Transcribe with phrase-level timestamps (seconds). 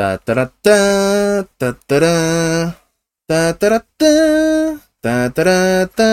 [0.00, 0.48] Ta ta ta
[1.58, 1.76] ta ta
[3.28, 3.52] ta ta
[5.92, 6.08] ta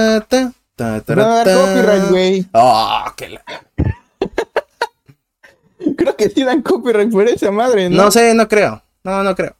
[0.75, 2.43] ta ta No, copyright, güey.
[2.51, 3.41] Oh, qué la...
[5.95, 8.03] Creo que sí dan copyright por esa madre, ¿no?
[8.03, 8.83] No sé, no creo.
[9.05, 9.55] No, no creo.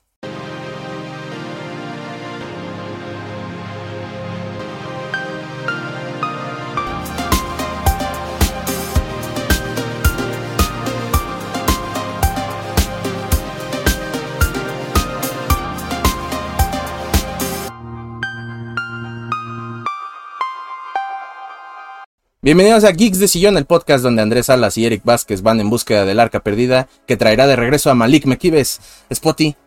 [22.48, 25.70] Bienvenidos a Geeks de Sillón, el podcast donde Andrés Salas y Eric Vázquez van en
[25.70, 28.80] búsqueda del arca perdida que traerá de regreso a Malik Mekibes.
[29.14, 29.58] Spotty,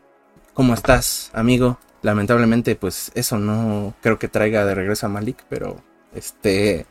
[0.54, 1.78] ¿cómo estás, amigo?
[2.00, 5.76] Lamentablemente, pues eso no creo que traiga de regreso a Malik, pero
[6.14, 6.86] este.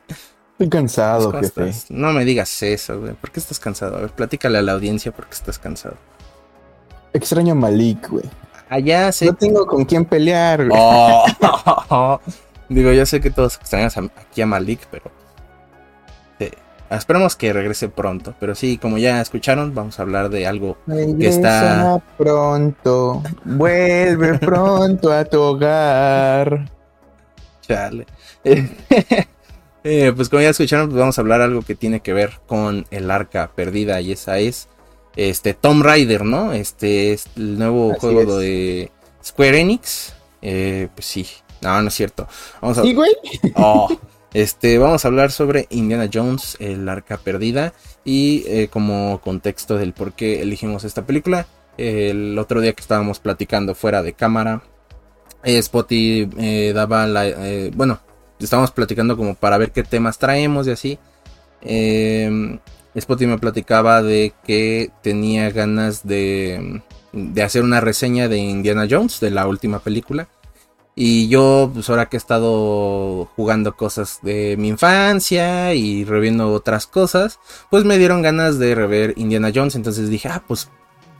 [0.51, 1.73] Estoy cansado, ¿cómo jefe.
[1.89, 3.13] No me digas eso, güey.
[3.13, 3.97] ¿Por qué estás cansado?
[3.97, 5.97] A ver, platícale a la audiencia por qué estás cansado.
[7.13, 8.25] Extraño a Malik, güey.
[8.69, 9.25] Allá sé.
[9.25, 10.79] No tengo con quién pelear, güey.
[10.79, 11.25] Oh.
[12.69, 15.17] Digo, yo sé que todos extrañas a- aquí a Malik, pero.
[16.89, 18.33] Esperemos que regrese pronto.
[18.39, 23.21] Pero sí, como ya escucharon, vamos a hablar de algo Regresa está- pronto.
[23.45, 26.69] Vuelve pronto a tu hogar.
[27.61, 28.05] Chale.
[29.85, 32.85] Eh, pues como ya escucharon, pues vamos a hablar algo que tiene que ver con
[32.91, 34.67] el arca perdida y esa es
[35.15, 36.51] este Tomb Raider, ¿no?
[36.51, 38.39] Este es el nuevo Así juego es.
[38.41, 38.91] de
[39.23, 40.13] Square Enix.
[40.41, 41.25] Eh, pues sí,
[41.61, 42.27] no, no es cierto.
[42.61, 43.11] Vamos a ¿Sí, güey?
[43.55, 43.87] Oh,
[44.33, 49.93] este, vamos a hablar sobre Indiana Jones, el arca perdida y eh, como contexto del
[49.93, 51.47] por qué elegimos esta película.
[51.77, 54.63] El otro día que estábamos platicando fuera de cámara,
[55.43, 57.25] eh, Spotty eh, daba la,
[57.73, 57.99] bueno,
[58.39, 60.99] estábamos platicando como para ver qué temas traemos y así.
[61.61, 62.59] Eh,
[62.97, 66.81] Spotty me platicaba de que tenía ganas de,
[67.13, 70.27] de hacer una reseña de Indiana Jones, de la última película.
[71.01, 76.87] Y yo, pues ahora que he estado jugando cosas de mi infancia y reviendo otras
[76.87, 77.39] cosas,
[77.69, 79.75] pues me dieron ganas de rever Indiana Jones.
[79.75, 80.67] Entonces dije, ah, pues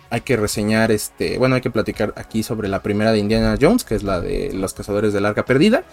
[0.10, 3.86] hay que reseñar este, bueno, hay que platicar aquí sobre la primera de Indiana Jones,
[3.86, 5.86] que es la de los cazadores del arca perdida.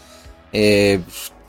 [0.53, 1.01] Eh,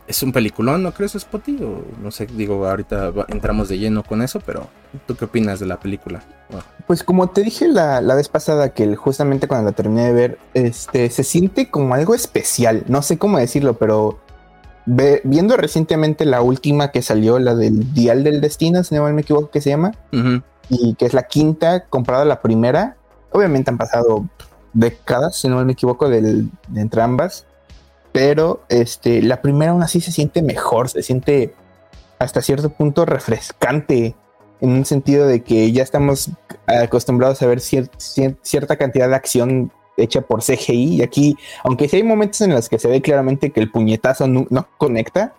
[0.07, 1.62] es un peliculón, ¿no crees, Spotty?
[1.63, 4.68] O no sé, digo, ahorita entramos de lleno con eso, pero
[5.06, 6.23] ¿tú qué opinas de la película?
[6.50, 10.06] Bueno, Pues como te dije la, la vez pasada que el- justamente cuando la terminé
[10.06, 12.84] de ver, este, se siente como algo especial.
[12.88, 14.19] No sé cómo decirlo, pero
[14.85, 19.22] ve- viendo recientemente la última que salió, la del Dial del Destino, si no me
[19.22, 19.91] equivoco que se llama,
[20.69, 22.95] y que es la quinta comparada a la primera.
[23.31, 24.25] Obviamente han pasado
[24.74, 27.45] décadas, si no me equivoco, del- de entre ambas.
[28.12, 31.53] Pero este, la primera aún así se siente mejor, se siente
[32.19, 34.16] hasta cierto punto refrescante.
[34.59, 36.31] En un sentido de que ya estamos
[36.66, 40.95] acostumbrados a ver cier- cier- cierta cantidad de acción hecha por CGI.
[40.95, 44.28] Y aquí, aunque sí hay momentos en los que se ve claramente que el puñetazo
[44.28, 45.35] no, no conecta,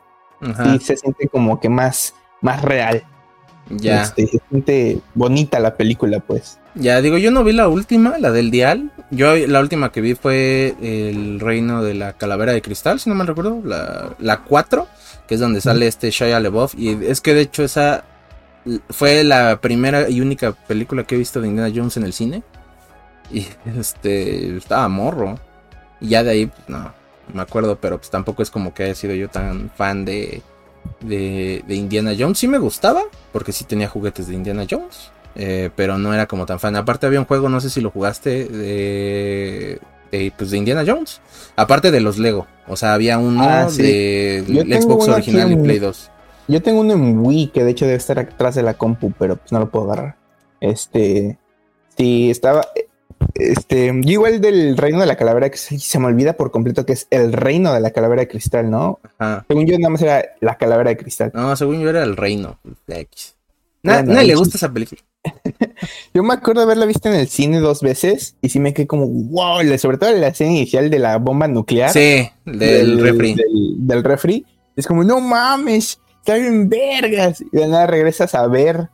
[0.79, 3.03] sí se siente como que más, más real.
[3.71, 4.03] Ya.
[4.03, 6.59] Este, se siente bonita la película, pues.
[6.75, 8.91] Ya digo, yo no vi la última, la del Dial.
[9.11, 13.17] Yo la última que vi fue El Reino de la Calavera de Cristal, si no
[13.17, 14.87] mal recuerdo, la, la 4,
[15.27, 16.75] que es donde sale este Shia LaBeouf.
[16.77, 18.05] Y es que de hecho esa
[18.91, 22.43] fue la primera y única película que he visto de Indiana Jones en el cine.
[23.31, 23.47] Y
[23.79, 25.39] este, estaba morro.
[26.01, 28.85] Y ya de ahí, pues no, no me acuerdo, pero pues tampoco es como que
[28.85, 30.43] haya sido yo tan fan de,
[31.01, 32.39] de, de Indiana Jones.
[32.39, 33.03] Sí me gustaba,
[33.33, 35.11] porque sí tenía juguetes de Indiana Jones.
[35.35, 36.75] eh, pero no era como tan fan.
[36.77, 39.79] Aparte había un juego, no sé si lo jugaste, de,
[40.11, 41.21] de, pues, de Indiana Jones.
[41.55, 42.47] Aparte de los Lego.
[42.67, 43.83] O sea, había uno Ah, sí.
[43.83, 46.11] de Yo Xbox original y Play 2.
[46.49, 49.37] Yo tengo uno en Wii que de hecho debe estar atrás de la compu, pero
[49.37, 50.17] pues no lo puedo agarrar.
[50.61, 51.39] Este,
[51.97, 52.67] sí, estaba,
[53.35, 56.93] este, yo igual del reino de la calavera que se, me olvida por completo que
[56.95, 59.01] es el reino de la calavera de cristal, ¿no?
[59.19, 59.45] Ajá.
[59.49, 61.31] Según yo nada más era la calavera de cristal.
[61.35, 62.59] No, según yo era el reino.
[62.87, 63.35] X.
[63.83, 64.39] Na- Bueno, nadie le X.
[64.41, 65.01] gusta esa película.
[66.15, 68.87] Yo me acuerdo de haberla visto en el cine dos veces y sí me quedé
[68.87, 71.91] como, wow, sobre todo la escena inicial de la bomba nuclear.
[71.91, 73.35] Sí, del, refri.
[73.35, 74.47] Del, del refri.
[74.77, 77.41] Es como, no mames, está bien vergas.
[77.41, 78.89] Y de nada regresas a ver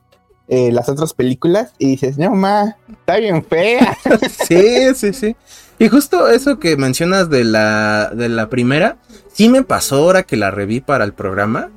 [0.49, 3.97] eh, las otras películas y dices, no ma, está bien fea.
[4.47, 5.37] Sí, sí, sí.
[5.79, 8.99] Y justo eso que mencionas de la, de la primera,
[9.33, 11.71] sí me pasó ahora que la reví para el programa.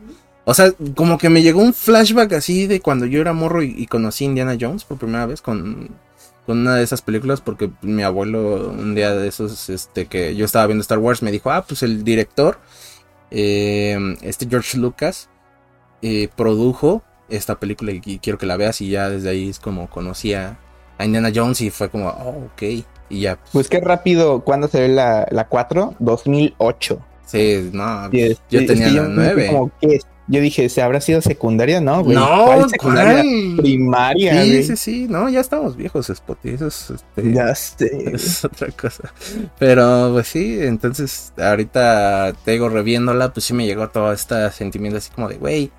[0.45, 3.85] O sea, como que me llegó un flashback así de cuando yo era morro y,
[3.87, 5.89] conocí Indiana Jones por primera vez con,
[6.45, 10.45] con una de esas películas porque mi abuelo un día de esos, este, que yo
[10.45, 12.59] estaba viendo Star Wars, me dijo, ah, pues el director,
[13.31, 15.29] eh, este George Lucas,
[16.01, 19.59] eh, produjo esta película y, y quiero que la veas y ya desde ahí es
[19.59, 20.59] como conocía
[20.97, 22.61] a Indiana Jones y fue como, oh, ok.
[23.09, 23.37] Y ya.
[23.53, 25.95] Pues qué rápido, ¿cuándo se ve la, la 4?
[25.99, 26.99] 2008.
[27.25, 29.47] Sí, no, yo tenía la 9.
[29.47, 31.81] Como, ¿qué Yo dije, ¿se habrá sido secundaria?
[31.81, 32.15] No, güey.
[32.15, 33.23] No, secundaria
[33.57, 34.43] primaria.
[34.43, 35.07] Sí, sí, sí.
[35.09, 36.49] No, ya estamos viejos, Spotty.
[36.49, 38.11] Eso es, este, ya sé.
[38.13, 39.13] es otra cosa.
[39.59, 44.97] Pero, pues sí, entonces, ahorita te digo, reviéndola, pues sí me llegó todo este sentimiento
[44.97, 45.71] así como de, güey,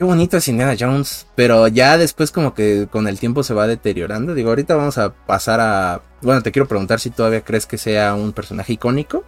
[0.00, 1.26] qué bonito es Indiana Jones.
[1.34, 4.34] Pero ya después, como que con el tiempo se va deteriorando.
[4.34, 6.00] Digo, ahorita vamos a pasar a.
[6.22, 9.24] Bueno, te quiero preguntar si todavía crees que sea un personaje icónico.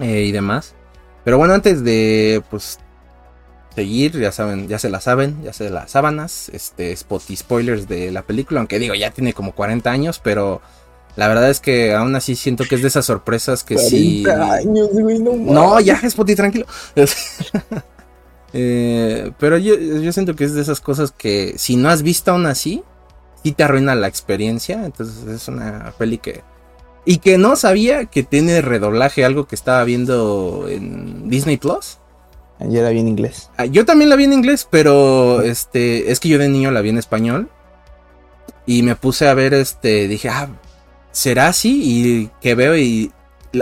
[0.00, 0.74] Eh, y demás.
[1.22, 2.78] Pero bueno, antes de pues
[3.74, 8.10] seguir, ya saben, ya se la saben, ya se las sábanas, este spotty spoilers de
[8.10, 10.62] la película, aunque digo, ya tiene como 40 años, pero
[11.16, 14.24] la verdad es que aún así siento que es de esas sorpresas que 40 sí.
[14.28, 16.66] años, güey, no, no, ya, Spotty, tranquilo.
[18.52, 22.30] Eh, pero yo, yo siento que es de esas cosas que si no has visto
[22.30, 22.82] aún así,
[23.42, 24.84] sí te arruina la experiencia.
[24.84, 26.42] Entonces es una peli que
[27.04, 31.96] y que no sabía que tiene redoblaje, algo que estaba viendo en Disney Plus.
[32.60, 33.50] Yo la vi en inglés.
[33.56, 36.82] Ah, yo también la vi en inglés, pero este es que yo de niño la
[36.82, 37.48] vi en español.
[38.66, 40.50] Y me puse a ver, este, dije, ah,
[41.10, 41.80] ¿será así?
[41.82, 43.10] Y que veo y...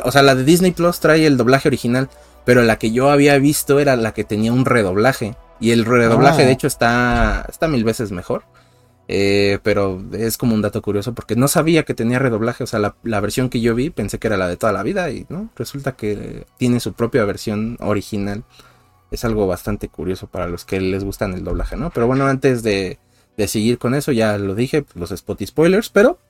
[0.03, 2.11] O sea, la de Disney Plus trae el doblaje original,
[2.47, 5.35] pero la que yo había visto era la que tenía un redoblaje.
[5.59, 6.47] Y el redoblaje, ah.
[6.47, 8.45] de hecho, está, está mil veces mejor.
[9.09, 12.63] Eh, pero es como un dato curioso porque no sabía que tenía redoblaje.
[12.63, 15.11] O sea, la, versión que yo vi pensé que era la de toda la vida
[15.11, 18.45] y no, resulta que tiene su propia versión original.
[19.11, 21.91] Es algo bastante curioso para los que les gustan el doblaje, ¿no?
[21.91, 23.01] Pero bueno, antes de,
[23.37, 26.21] de seguir con eso, ya lo dije, los spot spoilers, pero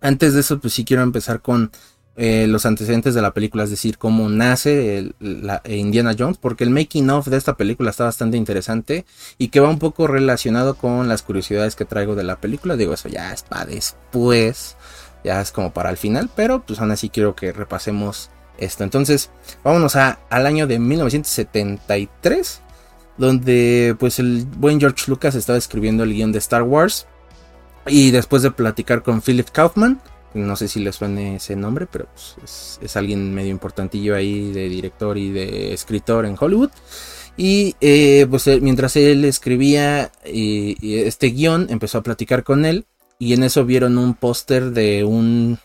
[0.00, 1.70] antes de eso, pues sí quiero empezar con
[2.14, 6.70] eh, los antecedentes de la película, es decir, cómo nace la, Indiana Jones, porque el
[6.70, 9.06] making of de esta película está bastante interesante
[9.38, 12.76] y que va un poco relacionado con las curiosidades que traigo de la película.
[12.76, 14.76] Digo, eso ya es para después,
[15.24, 18.28] ya es como para el final, pero pues aún así quiero que repasemos
[18.58, 18.84] esto.
[18.84, 19.30] Entonces,
[19.64, 22.60] vámonos a, al año de 1973,
[23.16, 27.06] donde pues el buen George Lucas estaba escribiendo el guion de Star Wars.
[27.86, 30.00] Y después de platicar con Philip Kaufman,
[30.34, 34.68] no sé si le suene ese nombre, pero pues, es, alguien medio importantillo ahí de
[34.68, 36.70] director y de escritor en Hollywood.
[37.36, 42.86] Y eh, pues eh, mientras él escribía este guion, empezó a platicar con él.
[43.18, 45.58] Y en eso vieron un póster de un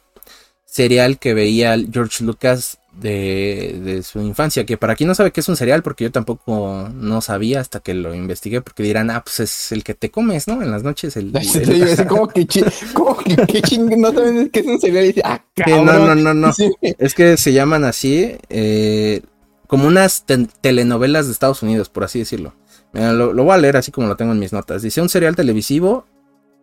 [0.65, 5.49] serial que veía George Lucas de, su infancia, que para quien no sabe qué es
[5.49, 9.39] un cereal, porque yo tampoco no sabía hasta que lo investigué, porque dirán, ah, pues
[9.39, 10.61] es el que te comes, ¿no?
[10.61, 11.15] En las noches.
[11.17, 11.31] El,
[12.07, 12.47] ¿Cómo que,
[12.93, 13.35] ¿cómo que,
[13.97, 15.13] no saben qué es un cereal?
[15.15, 16.53] Y ah, no, no, no, no.
[16.81, 19.21] Es que se llaman así, eh,
[19.67, 20.25] como unas
[20.61, 22.53] telenovelas de Estados Unidos, por así decirlo.
[22.93, 24.81] lo, lo, voy a leer así como lo tengo en mis notas.
[24.81, 26.05] Dice, un cereal televisivo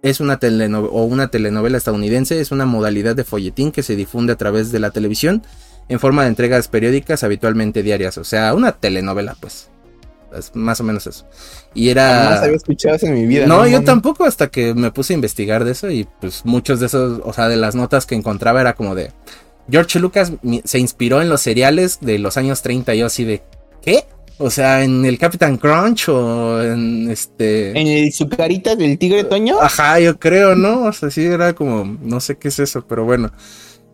[0.03, 4.35] es una telenovela o una telenovela estadounidense, es una modalidad de folletín que se difunde
[4.35, 5.43] a través de la televisión
[5.89, 9.69] en forma de entregas periódicas habitualmente diarias, o sea, una telenovela, pues.
[10.37, 11.27] Es más o menos eso.
[11.75, 12.25] Y era.
[12.25, 13.47] Jamás había escuchado eso en mi vida.
[13.47, 15.91] No, yo tampoco, hasta que me puse a investigar de eso.
[15.91, 19.13] Y pues muchos de esos, o sea, de las notas que encontraba era como de.
[19.71, 20.33] George Lucas
[20.65, 22.95] se inspiró en los seriales de los años 30.
[22.95, 23.43] Y yo así de.
[23.81, 24.05] ¿Qué?
[24.39, 27.71] O sea, en el Captain Crunch o en este.
[27.79, 29.61] ¿En el Zucarita del Tigre Toño?
[29.61, 30.83] Ajá, yo creo, ¿no?
[30.83, 31.97] O sea, sí, era como.
[32.03, 33.31] No sé qué es eso, pero bueno.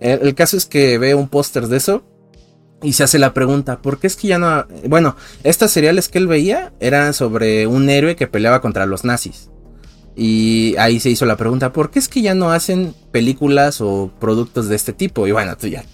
[0.01, 2.03] El, caso es que ve un póster de eso
[2.83, 4.67] y se hace la pregunta, ¿por qué es que ya no...
[4.89, 5.15] Bueno,
[5.45, 9.51] estas seriales que él veía eran sobre un héroe que peleaba contra los nazis.
[10.17, 14.11] Y ahí se hizo la pregunta, ¿por qué es que ya no hacen películas o
[14.19, 15.27] productos de este tipo?
[15.27, 15.85] Y bueno, tú ya,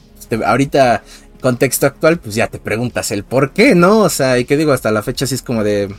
[0.44, 1.02] ahorita,
[1.40, 4.00] contexto actual, pues ya te preguntas el por qué, ¿no?
[4.00, 5.94] O sea, y qué digo, hasta la fecha así es como de...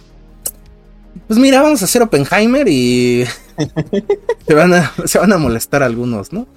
[1.28, 3.26] Pues mira, vamos a hacer Oppenheimer y
[4.48, 6.48] se, van a, se van a molestar algunos, ¿no?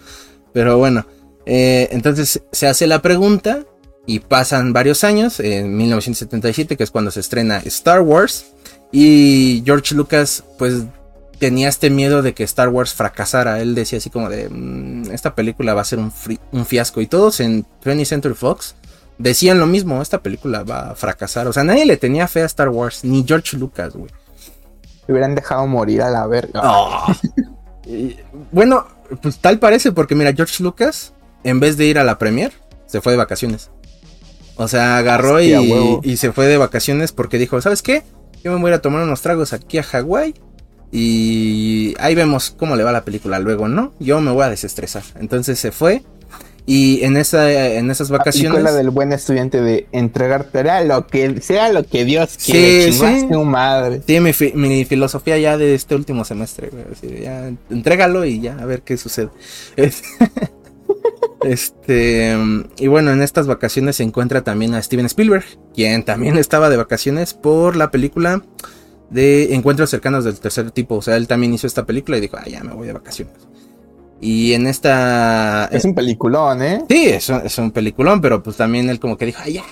[0.52, 1.06] Pero bueno,
[1.52, 3.64] eh, entonces se hace la pregunta
[4.06, 8.52] y pasan varios años, en 1977, que es cuando se estrena Star Wars,
[8.92, 10.84] y George Lucas pues
[11.40, 13.60] tenía este miedo de que Star Wars fracasara.
[13.60, 16.12] Él decía así como de, mm, esta película va a ser un,
[16.52, 17.00] un fiasco.
[17.00, 18.76] Y todos en 20th Century Fox
[19.18, 21.48] decían lo mismo, esta película va a fracasar.
[21.48, 24.10] O sea, nadie le tenía fe a Star Wars, ni George Lucas, güey.
[25.04, 26.62] Se hubieran dejado morir a la verga.
[28.52, 28.86] bueno,
[29.20, 31.12] pues tal parece, porque mira, George Lucas
[31.44, 32.52] en vez de ir a la premier,
[32.86, 33.70] se fue de vacaciones.
[34.56, 38.02] O sea, agarró y, se fue de vacaciones porque dijo, ¿sabes qué?
[38.44, 40.34] Yo me voy a tomar unos tragos aquí a Hawái
[40.92, 43.94] y ahí vemos cómo le va la película luego, ¿no?
[44.00, 45.02] Yo me voy a desestresar.
[45.18, 46.02] Entonces se fue
[46.66, 48.62] Y en, esa, en esas vacaciones.
[48.62, 52.92] la del buen estudiante de entregarte lo que sea lo que Dios quiere.
[52.92, 53.34] Sí, sí.
[53.36, 54.02] madre.
[54.06, 56.70] Sí, mi, mi, filosofía ya de este último semestre.
[57.22, 59.30] ya, entrégalo y ya a ver qué sucede.
[61.42, 62.36] Este,
[62.78, 65.44] y bueno, en estas vacaciones se encuentra también a Steven Spielberg,
[65.74, 68.42] quien también estaba de vacaciones por la película
[69.10, 70.96] de Encuentros cercanos del tercer tipo.
[70.96, 73.34] O sea, él también hizo esta película y dijo, ah, ya me voy de vacaciones.
[74.20, 75.66] Y en esta...
[75.72, 76.84] Es un peliculón, ¿eh?
[76.88, 79.64] Sí, es un, peliculón, pero pues también él como que dijo, ah, ya,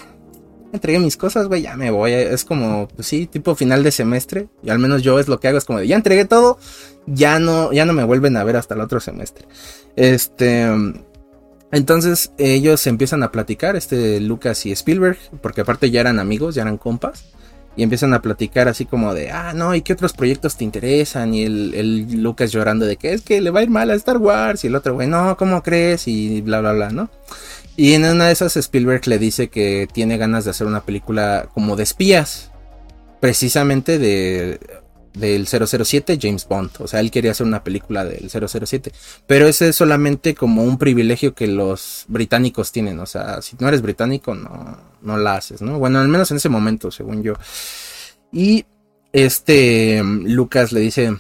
[0.73, 2.13] entregué mis cosas, güey, ya me voy.
[2.13, 4.49] Es como, pues sí, tipo final de semestre.
[4.63, 6.59] Y al menos yo es lo que hago, es como de, ya entregué todo,
[7.07, 9.47] ya no, ya no me vuelven a ver hasta el otro semestre.
[9.97, 10.67] Este...
[11.71, 16.63] Entonces ellos empiezan a platicar, este Lucas y Spielberg, porque aparte ya eran amigos, ya
[16.63, 17.25] eran compas,
[17.77, 21.35] y empiezan a platicar así como de, ah, no, ¿y qué otros proyectos te interesan?
[21.35, 24.17] Y el, Lucas llorando de que es que le va a ir mal a Star
[24.17, 26.09] Wars, y el otro, güey, no, ¿cómo crees?
[26.09, 27.11] Y bla, bla, bla, ¿no?
[27.77, 31.49] Y en una de esas Spielberg le dice que tiene ganas de hacer una película
[31.55, 32.51] como de espías,
[33.21, 34.59] precisamente de
[35.15, 36.71] del 007 James Bond.
[36.79, 38.93] O sea, él quería hacer una película del 007.
[39.27, 42.99] Pero ese es solamente como un privilegio que los británicos tienen.
[43.01, 45.79] O sea, si no eres británico, no, no la haces, ¿no?
[45.79, 47.35] Bueno, al menos en ese momento, según yo.
[48.33, 48.67] Y
[49.13, 51.17] este Lucas le dice,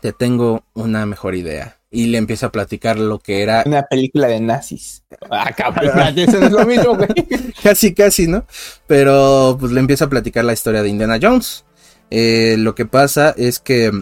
[0.00, 1.76] te tengo una mejor idea.
[1.92, 3.64] Y le empieza a platicar lo que era...
[3.66, 5.02] Una película de nazis.
[5.28, 7.08] Ah, cabrón, eso es lo mismo, güey.
[7.62, 8.44] casi, casi, ¿no?
[8.86, 11.64] Pero pues le empieza a platicar la historia de Indiana Jones.
[12.10, 13.92] Eh, lo que pasa es que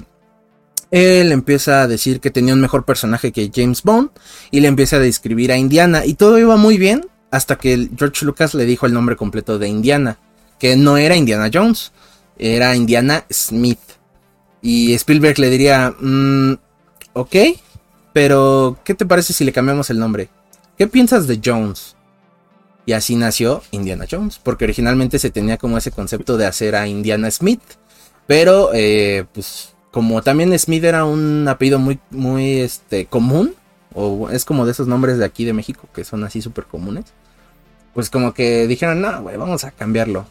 [0.91, 4.11] él empieza a decir que tenía un mejor personaje que James Bond
[4.51, 8.25] y le empieza a describir a Indiana y todo iba muy bien hasta que George
[8.25, 10.19] Lucas le dijo el nombre completo de Indiana,
[10.59, 11.93] que no era Indiana Jones,
[12.39, 13.79] era Indiana Smith.
[14.63, 16.55] Y Spielberg le diría, mm,
[17.13, 17.37] ok,
[18.15, 20.31] pero ¿qué te parece si le cambiamos el nombre?
[20.79, 21.97] ¿Qué piensas de Jones?
[22.87, 26.89] Y así nació Indiana Jones, porque originalmente se tenía como ese concepto de hacer a
[26.89, 27.61] Indiana Smith
[28.29, 33.55] pero, eh, pues, como también Smith era un apellido muy, muy, este, común,
[33.95, 37.07] o es como de esos nombres de aquí de México que son así súper comunes,
[37.95, 40.27] pues como que dijeron, no, güey, vamos a cambiarlo.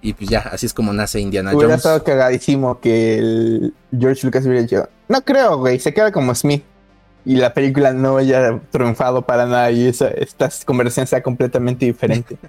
[0.00, 1.64] Y pues ya, así es como nace Indiana Jones.
[1.64, 6.36] Hubiera estado cagadísimo que el George Lucas hubiera dicho, no creo, güey, se queda como
[6.36, 6.62] Smith.
[7.24, 12.38] Y la película no haya triunfado para nada y esa, esta conversación sea completamente diferente.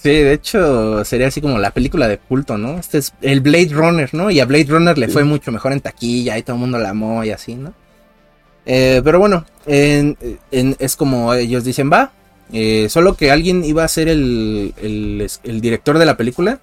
[0.00, 2.78] Sí, de hecho sería así como la película de culto, ¿no?
[2.78, 4.30] Este es el Blade Runner, ¿no?
[4.30, 6.90] Y a Blade Runner le fue mucho mejor en taquilla y todo el mundo la
[6.90, 7.74] amó y así, ¿no?
[8.64, 12.12] Eh, pero bueno, es como ellos dicen, va,
[12.52, 16.60] eh, solo que alguien iba a ser el, el, director de la película,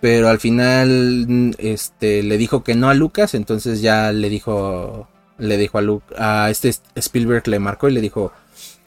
[0.00, 5.08] pero al final este, le dijo que no a Lucas, entonces ya le dijo,
[5.38, 5.78] le dijo
[6.16, 8.32] a, a este Spielberg, le marcó y le dijo,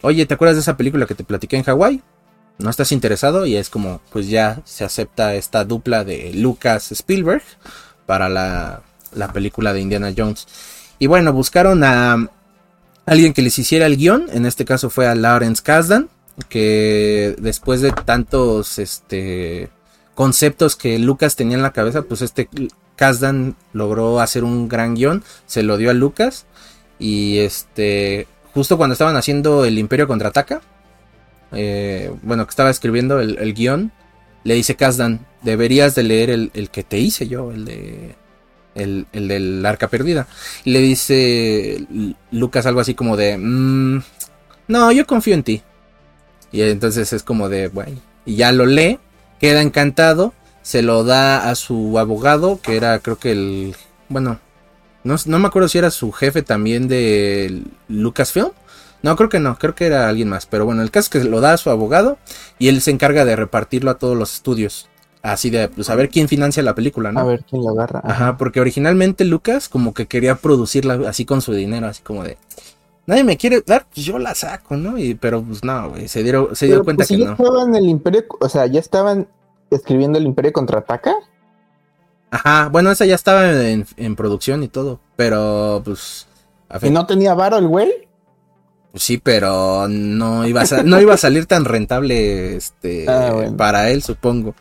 [0.02, 2.02] oye, ¿te acuerdas de esa película que te platiqué en Hawái?
[2.60, 7.42] No estás interesado y es como pues ya se acepta esta dupla de Lucas Spielberg
[8.06, 8.82] para la,
[9.34, 10.48] película de Indiana Jones.
[11.00, 12.30] Y bueno, buscaron a
[13.06, 16.10] alguien que les hiciera el guion, en este caso fue a Lawrence Kasdan,
[16.50, 19.70] que después de tantos este,
[20.14, 22.50] conceptos que Lucas tenía en la cabeza, pues este
[22.96, 26.46] Kasdan logró hacer un gran guion, se lo dio a Lucas
[27.00, 30.62] y este justo cuando estaban haciendo el Imperio contraataca,
[31.52, 33.92] eh, bueno, que estaba escribiendo el, guion,
[34.44, 38.16] le dice Kazdan, deberías de leer el, que te hice yo, el de...
[38.76, 40.28] El, del arca perdida.
[40.64, 41.86] Y le dice
[42.32, 43.38] Lucas algo así como de...
[43.38, 44.02] Mm,
[44.70, 45.64] no, yo confío en ti.
[46.54, 47.68] Y entonces es como de...
[47.68, 49.00] Bueno, y ya lo lee,
[49.38, 53.76] queda encantado, se lo da a su abogado, que era creo que el...
[54.08, 54.40] Bueno,
[55.04, 58.52] no, no me acuerdo si era su jefe también de Lucasfilm
[59.02, 60.46] no, creo que no, creo que era alguien más.
[60.46, 62.18] Pero bueno, el caso es que lo da a su abogado
[62.58, 64.90] y él se encarga de repartirlo a todos los estudios.
[65.22, 67.20] Así de, pues a ver quién financia la película, ¿no?
[67.20, 68.02] A ver quién lo agarra.
[68.04, 72.38] Ajá, porque originalmente Lucas como que quería producirla así con su dinero, así como de,
[73.06, 74.98] nadie me quiere dar, pues yo la saco, ¿no?
[74.98, 77.32] Y, pero pues no, güey, se, dieron, se dio cuenta pues, que ya no.
[77.34, 79.28] estaban el Imperio, o sea, ya estaban
[79.70, 81.16] escribiendo el Imperio Contraataca.
[82.32, 86.28] Ajá, bueno, esa ya estaba en, producción y todo, pero pues...
[86.82, 88.09] ¿Y no tenía varo el güey?
[88.96, 94.02] Sí, pero no iba a, no iba a salir tan rentable este, ah, para él,
[94.02, 94.56] supongo.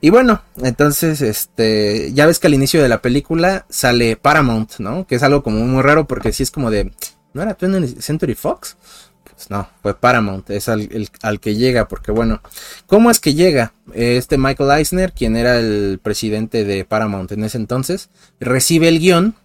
[0.00, 5.06] Y bueno, entonces, este, ya ves que al inicio de la película sale Paramount, ¿no?
[5.06, 6.90] Que es algo como muy raro porque sí es como de,
[7.32, 7.56] ¿no era
[8.00, 8.76] Century Fox?
[9.22, 12.42] Pues no, fue Paramount, es al, al, que llega, porque bueno,
[12.86, 13.74] ¿cómo es que llega?
[13.94, 19.36] Este Michael Eisner, quien era el presidente de Paramount en ese entonces, recibe el guion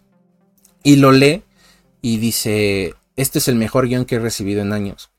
[0.82, 1.44] y lo lee
[2.02, 5.12] y dice, este es el mejor guion que he recibido en años.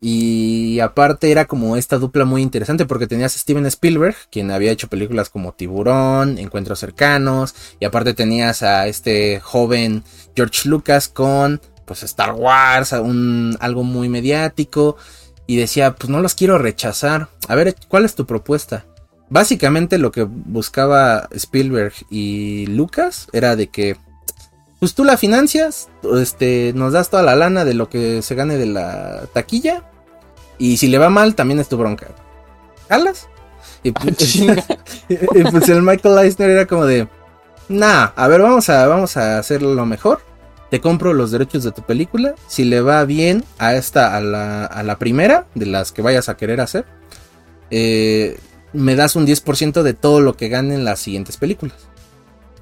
[0.00, 4.70] Y aparte era como esta dupla muy interesante porque tenías a Steven Spielberg, quien había
[4.70, 11.60] hecho películas como Tiburón, Encuentros cercanos, y aparte tenías a este joven George Lucas con
[11.86, 14.96] pues Star Wars, algo muy mediático,
[15.46, 17.28] y decía, pues no los quiero rechazar.
[17.48, 18.84] A ver, ¿cuál es tu propuesta?
[19.28, 23.96] Básicamente lo que buscaba Spielberg y Lucas era de que
[24.86, 28.56] pues tú la financias, este, nos das toda la lana de lo que se gane
[28.56, 29.82] de la taquilla.
[30.58, 32.06] Y si le va mal, también es tu bronca.
[32.88, 33.26] ¿Jalas?
[33.82, 34.14] Y pues,
[35.50, 37.08] pues, el Michael Eisner era como de,
[37.68, 40.20] nah, a ver, vamos a, vamos a hacer lo mejor.
[40.70, 42.36] Te compro los derechos de tu película.
[42.46, 46.28] Si le va bien a esta, a la, a la primera, de las que vayas
[46.28, 46.84] a querer hacer,
[47.72, 48.38] eh,
[48.72, 51.88] me das un 10% de todo lo que ganen las siguientes películas.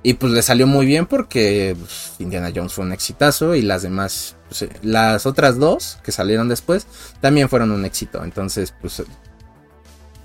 [0.07, 3.81] Y pues le salió muy bien porque pues, Indiana Jones fue un exitazo y las
[3.81, 6.87] demás, pues, eh, las otras dos que salieron después,
[7.23, 8.23] también fueron un éxito.
[8.23, 9.03] Entonces, pues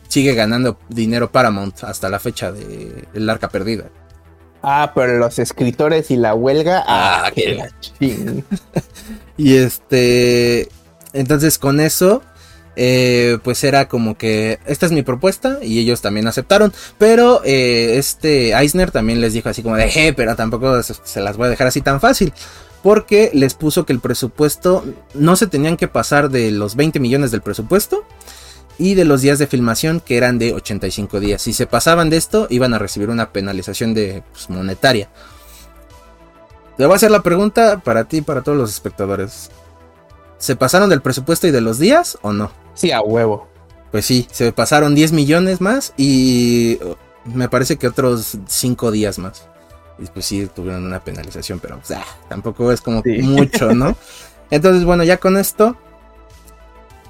[0.09, 3.85] sigue ganando dinero Paramount hasta la fecha de El Arca Perdida.
[4.61, 6.83] Ah, pero los escritores y la huelga.
[6.85, 7.71] Ah, ah qué
[9.37, 10.67] Y este.
[11.13, 12.21] Entonces con eso
[12.81, 16.71] eh, pues era como que esta es mi propuesta y ellos también aceptaron.
[16.97, 21.35] Pero eh, este Eisner también les dijo así como de, eh, pero tampoco se, las
[21.35, 22.31] voy a dejar así tan fácil.
[22.81, 27.31] Porque les puso que el presupuesto no se tenían que pasar de los 20 millones
[27.31, 28.05] del presupuesto
[28.77, 31.41] y de los días de filmación que eran de 85 días.
[31.41, 35.09] Si se pasaban de esto, iban a recibir una penalización de pues, monetaria.
[36.77, 39.51] Le voy a hacer la pregunta para ti y para todos los espectadores.
[40.39, 42.51] ¿Se pasaron del presupuesto y de los días o no?
[42.73, 43.47] Sí, a huevo.
[43.91, 46.79] Pues sí, se pasaron 10 millones más y
[47.25, 49.47] me parece que otros 5 días más.
[49.99, 51.79] Y pues sí, tuvieron una penalización, pero
[52.29, 53.97] tampoco es como mucho, ¿no?
[54.49, 55.75] Entonces, bueno, ya con esto,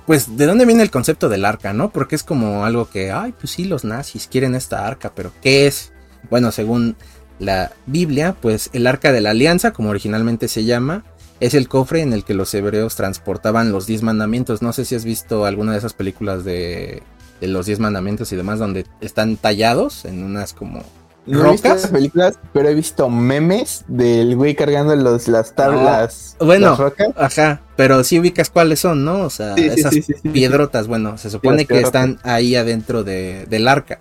[0.07, 1.91] pues, ¿de dónde viene el concepto del arca, no?
[1.91, 5.67] Porque es como algo que, ay, pues sí, los nazis quieren esta arca, pero ¿qué
[5.67, 5.91] es?
[6.31, 6.95] Bueno, según
[7.38, 11.05] la Biblia, pues el arca de la alianza, como originalmente se llama,
[11.39, 14.62] es el cofre en el que los hebreos transportaban los diez mandamientos.
[14.62, 17.03] No sé si has visto alguna de esas películas de,
[17.42, 20.83] los diez mandamientos y demás donde están tallados en unas como
[21.25, 21.87] rocas.
[21.87, 26.35] películas, pero he visto memes del güey cargando los, las tablas.
[26.40, 26.77] Ah, bueno,
[27.16, 29.22] ajá, pero sí ubicas cuáles son, ¿no?
[29.22, 29.96] O sea, esas
[30.33, 33.98] piedrotas, bueno, se supone que están ahí adentro de, del arca.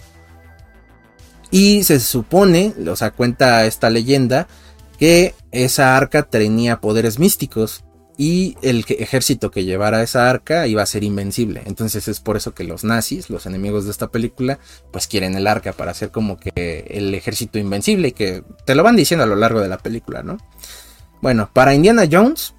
[1.50, 4.48] Y se supone, o sea, cuenta esta leyenda
[4.98, 7.84] que esa arca tenía poderes místicos
[8.16, 11.62] y el ejército que llevara esa arca iba a ser invencible.
[11.66, 14.58] Entonces es por eso que los nazis, los enemigos de esta película,
[14.92, 18.96] pues quieren el arca para hacer como que el ejército invencible, que te lo van
[18.96, 20.37] diciendo a lo largo de la película, ¿no?
[21.22, 22.54] Bueno, para Indiana Jones,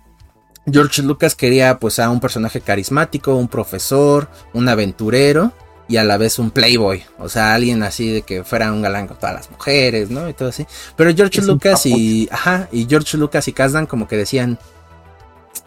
[0.71, 5.52] George Lucas quería pues a un personaje carismático, un profesor, un aventurero
[5.89, 9.08] y a la vez un playboy, o sea, alguien así de que fuera un galán
[9.08, 10.30] con todas las mujeres, ¿no?
[10.30, 10.65] Y todo así.
[10.95, 14.60] Pero George Lucas y ajá, y George Lucas y Kasdan como que decían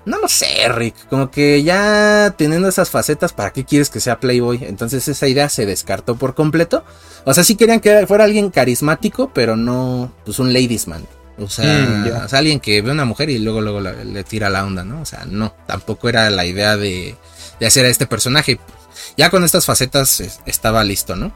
[0.04, 4.18] no lo sé, Rick, como que ya teniendo esas facetas, ¿para qué quieres que sea
[4.18, 4.64] playboy?
[4.64, 6.84] Entonces esa idea se descartó por completo.
[7.24, 11.06] O sea, sí querían que fuera alguien carismático, pero no pues un ladiesman.
[11.38, 14.24] O sea, mm, o sea alguien que ve a una mujer y luego luego le,
[14.24, 15.00] tira la onda, ¿no?
[15.00, 17.16] O sea, no, tampoco era la idea de,
[17.60, 18.58] de hacer a este personaje.
[19.16, 21.34] Ya con estas facetas estaba listo, ¿no?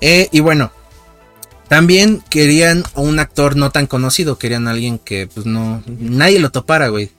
[0.00, 0.72] Eh, y bueno,
[1.68, 6.88] también querían un actor no tan conocido, querían alguien que pues no, nadie lo topara,
[6.88, 7.10] güey.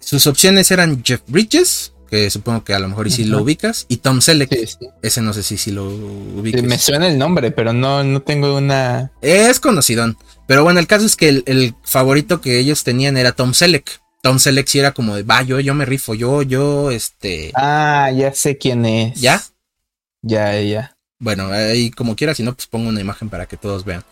[0.00, 3.86] Sus opciones eran Jeff Bridges, que supongo que a lo mejor y si lo ubicas,
[3.88, 4.50] y Tom Selleck.
[5.02, 6.62] Ese no sé si, si lo ubicas.
[6.64, 9.12] Me suena el nombre, pero no, no tengo una...
[9.20, 10.12] Es conocido.
[10.48, 14.00] Pero bueno, el caso es que el, el favorito que ellos tenían era Tom Selleck.
[14.22, 17.52] Tom Selleck sí era como de, va, yo, yo me rifo, yo, yo, este.
[17.54, 19.20] Ah, ya sé quién es.
[19.20, 19.42] ¿Ya?
[20.22, 20.96] Ya, ya.
[21.18, 24.04] Bueno, ahí como quiera, si no, pues pongo una imagen para que todos vean.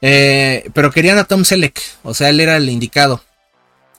[0.00, 3.22] Eh, pero querían a Tom Selleck, o sea, él era el indicado.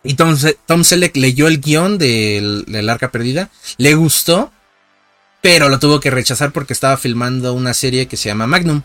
[0.04, 4.52] Y Tom, Tom Selleck leyó el guion del, del Arca Perdida, le gustó,
[5.42, 8.82] pero lo tuvo que rechazar porque estaba filmando una serie que se llama Magnum.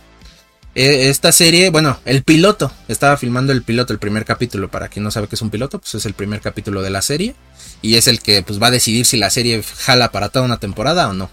[0.75, 5.05] E, esta serie, bueno, el piloto, estaba filmando el piloto, el primer capítulo, para quien
[5.05, 7.35] no sabe qué es un piloto, pues es el primer capítulo de la serie
[7.83, 10.59] y es el que pues va a decidir si la serie jala para toda una
[10.59, 11.31] temporada o no.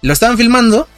[0.00, 0.88] Lo estaban filmando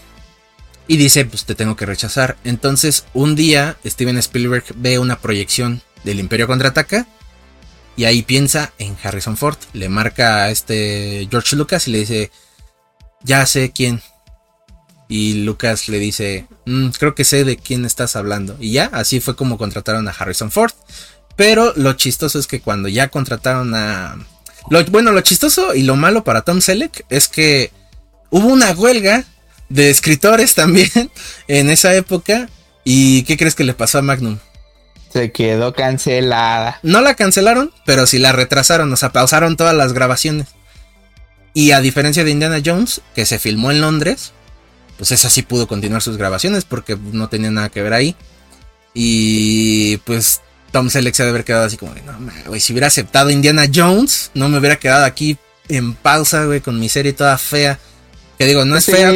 [0.86, 2.36] y dice, pues te tengo que rechazar.
[2.44, 7.06] Entonces, un día Steven Spielberg ve una proyección del Imperio contraataca
[7.96, 12.30] y ahí piensa en Harrison Ford, le marca a este George Lucas y le dice,
[13.22, 14.02] "Ya sé quién,
[15.08, 18.56] y Lucas le dice, mm, creo que sé de quién estás hablando.
[18.60, 20.72] Y ya, así fue como contrataron a Harrison Ford.
[21.36, 24.16] Pero lo chistoso es que cuando ya contrataron a...
[24.90, 27.70] bueno, lo chistoso y lo malo para Tom Selleck es que
[28.30, 29.24] hubo una huelga
[29.68, 31.10] de escritores también
[31.48, 32.48] en esa época.
[32.84, 34.38] ¿Y qué crees que le pasó a Magnum?
[35.12, 36.80] Se quedó cancelada.
[36.82, 40.48] No la cancelaron, pero sí la retrasaron, o sea, pausaron todas las grabaciones.
[41.54, 44.32] Y a diferencia de Indiana Jones, que se filmó en Londres,
[44.96, 48.16] pues esa sí pudo continuar sus grabaciones porque no tenía nada que ver ahí.
[48.94, 52.86] Y pues Tom Selleck se ha de haber quedado así como, no, güey, si hubiera
[52.86, 55.36] aceptado Indiana Jones, no me hubiera quedado aquí
[55.68, 57.78] en pausa, güey, con mi serie toda fea.
[58.38, 59.08] Que digo, no es fea.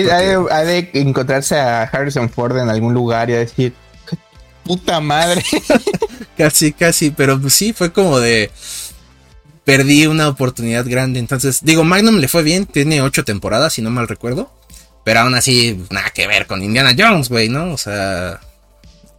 [0.50, 3.74] Ha de, encontrarse a Harrison Ford en algún lugar y a decir,
[4.64, 5.42] puta madre.
[6.38, 8.50] casi, casi, pero pues sí, fue como de
[9.64, 11.18] perdí una oportunidad grande.
[11.18, 14.50] Entonces, digo, Magnum le fue bien, tiene ocho temporadas, si no mal recuerdo.
[15.08, 17.72] Pero aún así, nada que ver con Indiana Jones, güey, ¿no?
[17.72, 18.40] O sea,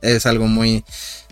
[0.04, 0.86] es algo muy,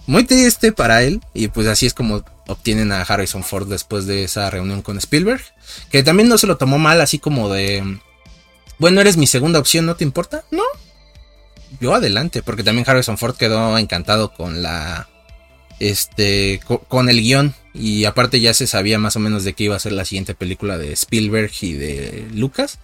[0.07, 1.21] muy triste para él.
[1.35, 5.43] Y pues así es como obtienen a Harrison Ford después de esa reunión con Spielberg.
[5.91, 7.99] Que también no se lo tomó mal, así como de,
[8.79, 10.43] bueno, eres mi segunda opción, ¿no te importa?
[10.49, 10.63] No.
[11.79, 15.07] Yo adelante, porque también Harrison Ford quedó encantado con la
[15.79, 19.75] este con el guion y aparte ya se sabía más o menos de qué iba
[19.75, 22.79] a ser la siguiente película de Spielberg y de Lucas.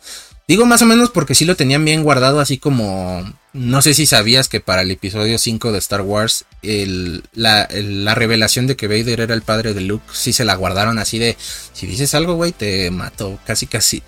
[0.47, 4.05] Digo más o menos porque sí lo tenían bien guardado así como no sé si
[4.05, 9.21] sabías que para el episodio 5 de Star Wars la, la, revelación de que Vader
[9.21, 11.37] era el padre de Luke sí se la guardaron así de
[11.71, 14.03] si dices algo güey te mato casi casi.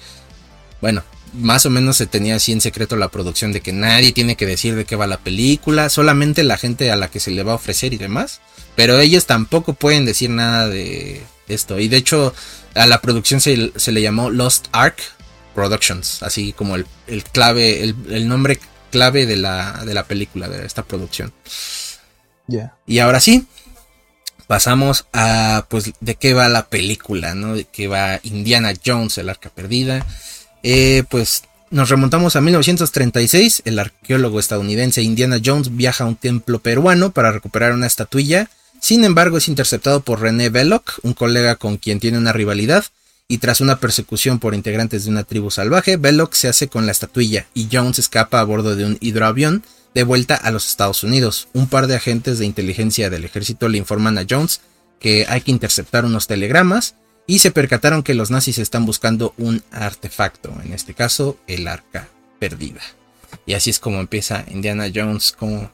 [0.82, 4.36] Bueno, más o menos se tenía así en secreto la producción de que nadie tiene
[4.36, 7.44] que decir de qué va la película, solamente la gente a la que se le
[7.44, 8.42] va a ofrecer y demás.
[8.76, 11.80] Pero ellos tampoco pueden decir nada de esto.
[11.80, 12.34] Y de hecho,
[12.74, 14.98] a la producción se, le llamó Lost Ark
[15.56, 16.86] Productions, así como el,
[17.32, 18.60] clave, el, nombre
[18.92, 21.34] clave de la, de la película, de esta producción.
[22.86, 23.48] Y ahora sí,
[24.46, 27.56] pasamos a pues de qué va la película, ¿no?
[27.56, 30.06] De qué va Indiana Jones, el arca perdida.
[30.62, 33.64] Eh, pues nos remontamos a 1936.
[33.66, 38.50] El arqueólogo estadounidense Indiana Jones viaja a un templo peruano para recuperar una estatuilla
[38.86, 42.86] sin embargo, es interceptado por René Belloc, un colega con quien tiene una rivalidad,
[43.28, 46.92] y tras una persecución por integrantes de una tribu salvaje, Belloc se hace con la
[46.92, 51.48] estatuilla y Jones escapa a bordo de un hidroavión de vuelta a los Estados Unidos.
[51.54, 54.62] Un par de agentes de inteligencia del ejército le informan a Jones
[55.00, 56.96] que hay que interceptar unos telegramas
[57.28, 62.08] y se percataron que los nazis están buscando un artefacto, en este caso el arca
[62.40, 62.82] perdida.
[63.48, 65.72] Y así es como empieza Indiana Jones como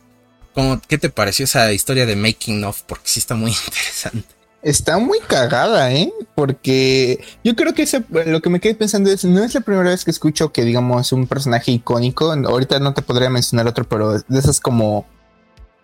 [0.88, 2.82] ¿Qué te pareció esa historia de Making of?
[2.84, 4.41] Porque sí está muy interesante.
[4.64, 6.14] Está muy cagada, ¿eh?
[6.36, 7.86] Porque yo creo que
[8.28, 11.12] lo que me quedé pensando es, no es la primera vez que escucho que, digamos,
[11.12, 15.06] un personaje icónico, ahorita no te podría mencionar otro, pero de esas como,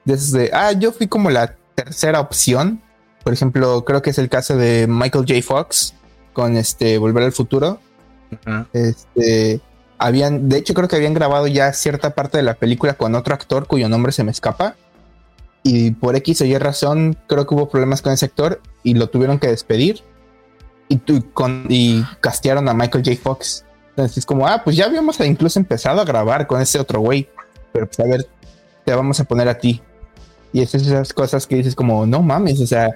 [0.05, 2.81] de esas de, ah, yo fui como la tercera opción.
[3.23, 5.41] Por ejemplo, creo que es el caso de Michael J.
[5.41, 5.95] Fox
[6.33, 7.79] con este Volver al Futuro.
[8.73, 9.59] Este,
[9.97, 13.33] habían, de hecho creo que habían grabado ya cierta parte de la película con otro
[13.33, 14.75] actor cuyo nombre se me escapa.
[15.67, 19.09] Y por X o Y razón creo que hubo problemas con ese actor y lo
[19.09, 20.01] tuvieron que despedir.
[20.87, 20.99] Y,
[21.33, 23.19] con, y castearon a Michael J.
[23.21, 23.65] Fox.
[23.89, 27.27] Entonces es como, ah, pues ya habíamos incluso empezado a grabar con ese otro güey.
[27.73, 28.25] Pero pues a ver,
[28.85, 29.81] te vamos a poner a ti.
[30.53, 32.89] Y es esas cosas que dices como, no mames, o sea,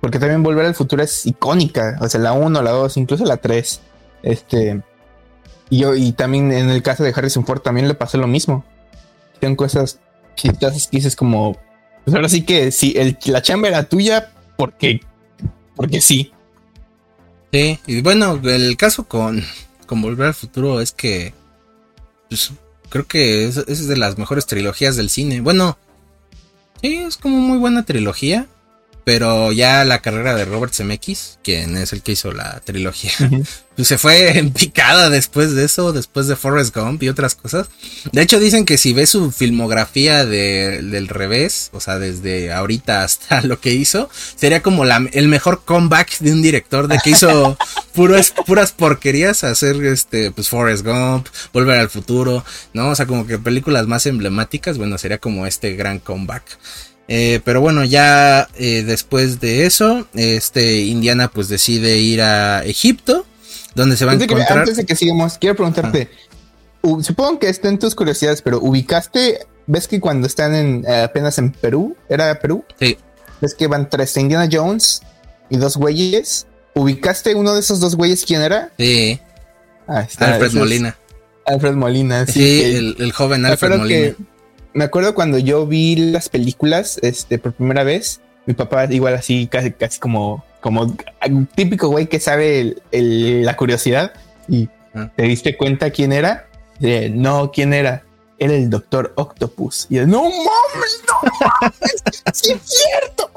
[0.00, 1.96] porque también Volver al Futuro es icónica.
[2.00, 3.80] O sea, la 1, la 2, incluso la 3.
[4.24, 4.82] Este
[5.70, 8.64] y yo, y también en el caso de Harrison Ford también le pasó lo mismo.
[9.40, 10.00] Son cosas
[10.34, 11.56] chistosas que dices como,
[12.06, 15.00] pues ahora sí que si la chamba era tuya, porque,
[15.74, 16.30] porque sí.
[17.52, 19.42] Sí, y bueno, el caso con,
[19.86, 21.34] con Volver al Futuro es que,
[22.28, 22.52] pues,
[22.90, 25.40] creo que es, es de las mejores trilogías del cine.
[25.40, 25.78] Bueno,
[26.80, 28.46] sí, es como muy buena trilogía.
[29.06, 33.12] Pero ya la carrera de Robert Zemeckis, quien es el que hizo la trilogía,
[33.76, 37.68] pues se fue en picada después de eso, después de Forrest Gump y otras cosas.
[38.10, 43.40] De hecho, dicen que si ves su filmografía del revés, o sea, desde ahorita hasta
[43.42, 47.56] lo que hizo, sería como la, el mejor comeback de un director de que hizo
[47.94, 52.88] puras, puras porquerías, hacer este, pues Forrest Gump, Volver al Futuro, ¿no?
[52.88, 56.58] O sea, como que películas más emblemáticas, bueno, sería como este gran comeback.
[57.08, 63.24] Eh, pero bueno, ya eh, después de eso, este Indiana pues decide ir a Egipto,
[63.74, 64.58] donde se va a encontrar.
[64.58, 66.10] antes de que sigamos, quiero preguntarte,
[67.02, 71.52] supongo que estén tus curiosidades, pero ubicaste, ves que cuando están en, eh, apenas en
[71.52, 72.64] Perú, ¿era Perú?
[72.80, 72.98] Sí.
[73.40, 75.02] Ves que van tres Indiana Jones
[75.48, 76.46] y dos güeyes.
[76.74, 78.72] ¿Ubicaste uno de esos dos güeyes quién era?
[78.78, 79.20] Sí.
[79.86, 80.96] Ah, Alfred Molina.
[81.46, 82.62] Alfred Molina, sí.
[82.98, 84.16] el, joven Alfred Molina
[84.76, 89.46] me acuerdo cuando yo vi las películas este, por primera vez Mi papá igual así,
[89.46, 90.94] casi, casi como, como
[91.54, 94.12] típico güey que sabe la curiosidad
[94.48, 95.10] y ah.
[95.16, 96.48] te diste cuenta quién era.
[97.12, 98.04] no, quién era.
[98.38, 99.86] Era el doctor Octopus.
[99.88, 102.02] Y él, no mames, no mames,
[102.34, 103.30] sí es cierto.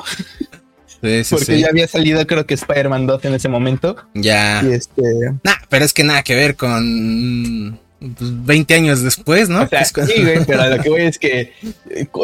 [1.30, 3.96] Porque ya había salido, creo que Spider-Man 2 en ese momento.
[4.14, 4.62] Ya.
[4.62, 5.02] Y este.
[5.42, 9.68] Nah, pero es que nada que ver con 20 pues, años después, ¿no?
[9.68, 11.54] Sí, güey, pero lo que voy es que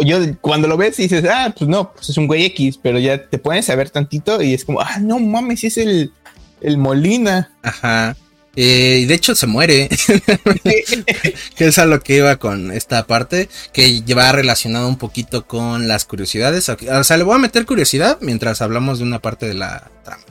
[0.06, 3.28] yo cuando lo ves dices, ah, pues no, pues es un güey X, pero ya
[3.28, 6.12] te pones a ver tantito y es como, ah, no mames, es el,
[6.62, 7.52] el Molina.
[7.62, 8.16] Ajá.
[8.56, 9.90] Eh, y de hecho se muere.
[10.64, 13.50] que es a lo que iba con esta parte.
[13.74, 16.70] Que va relacionado un poquito con las curiosidades.
[16.70, 20.24] O sea, le voy a meter curiosidad mientras hablamos de una parte de la trama.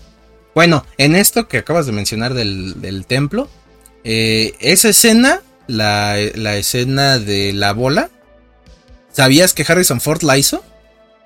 [0.54, 3.50] Bueno, en esto que acabas de mencionar del, del templo.
[4.04, 8.10] Eh, esa escena, la, escena de la bola,
[9.10, 10.62] ¿sabías que Harrison Ford la hizo?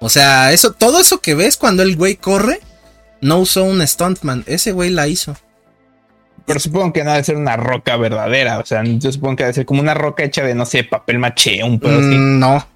[0.00, 2.60] O sea, eso, todo eso que ves cuando el güey corre,
[3.20, 5.36] no usó un stuntman, ese güey la hizo.
[6.46, 9.54] Pero supongo que no debe ser una roca verdadera, o sea, yo supongo que debe
[9.54, 12.66] ser como una roca hecha de, no sé, papel maché, un pedo mm, No.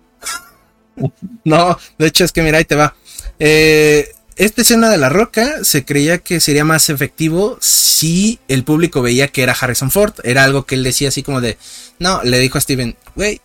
[1.45, 2.95] no, de hecho es que mira, ahí te va.
[3.39, 9.03] Eh, esta escena de la roca se creía que sería más efectivo si el público
[9.03, 10.15] veía que era Harrison Ford.
[10.25, 11.59] Era algo que él decía así como de,
[11.99, 13.41] no, le dijo a Steven, güey,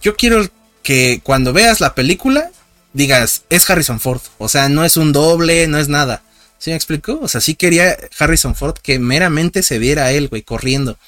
[0.00, 0.48] yo quiero
[0.82, 2.50] que cuando veas la película
[2.92, 4.20] digas, es Harrison Ford.
[4.38, 6.22] O sea, no es un doble, no es nada.
[6.58, 7.18] ¿Sí me explicó?
[7.20, 10.98] O sea, sí quería Harrison Ford que meramente se viera él, güey, corriendo.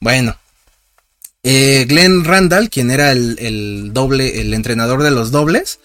[0.00, 0.38] Bueno.
[1.44, 5.78] Eh, Glenn Randall, quien era el doble, el entrenador de los dobles,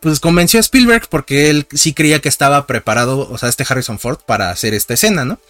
[0.00, 3.98] pues convenció a Spielberg porque él sí creía que estaba preparado, o sea, este Harrison
[3.98, 5.40] Ford para hacer esta escena, ¿no?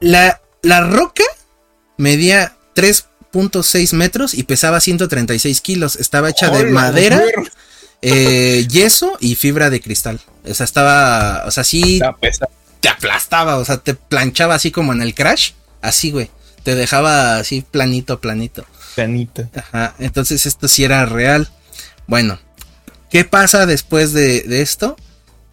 [0.00, 1.24] La, la roca
[1.96, 5.96] medía 3.6 metros y pesaba 136 kilos.
[5.96, 7.22] Estaba hecha de madera,
[8.02, 10.20] eh, yeso y fibra de cristal.
[10.44, 12.00] O sea, estaba, o sea, sí
[12.80, 16.30] te aplastaba, o sea, te planchaba así como en el crash, así, güey.
[16.64, 18.66] Te dejaba así planito, planito.
[18.94, 19.48] Planito.
[19.54, 21.48] Ajá, entonces esto sí era real.
[22.06, 22.38] Bueno,
[23.14, 24.96] ¿Qué pasa después de, esto?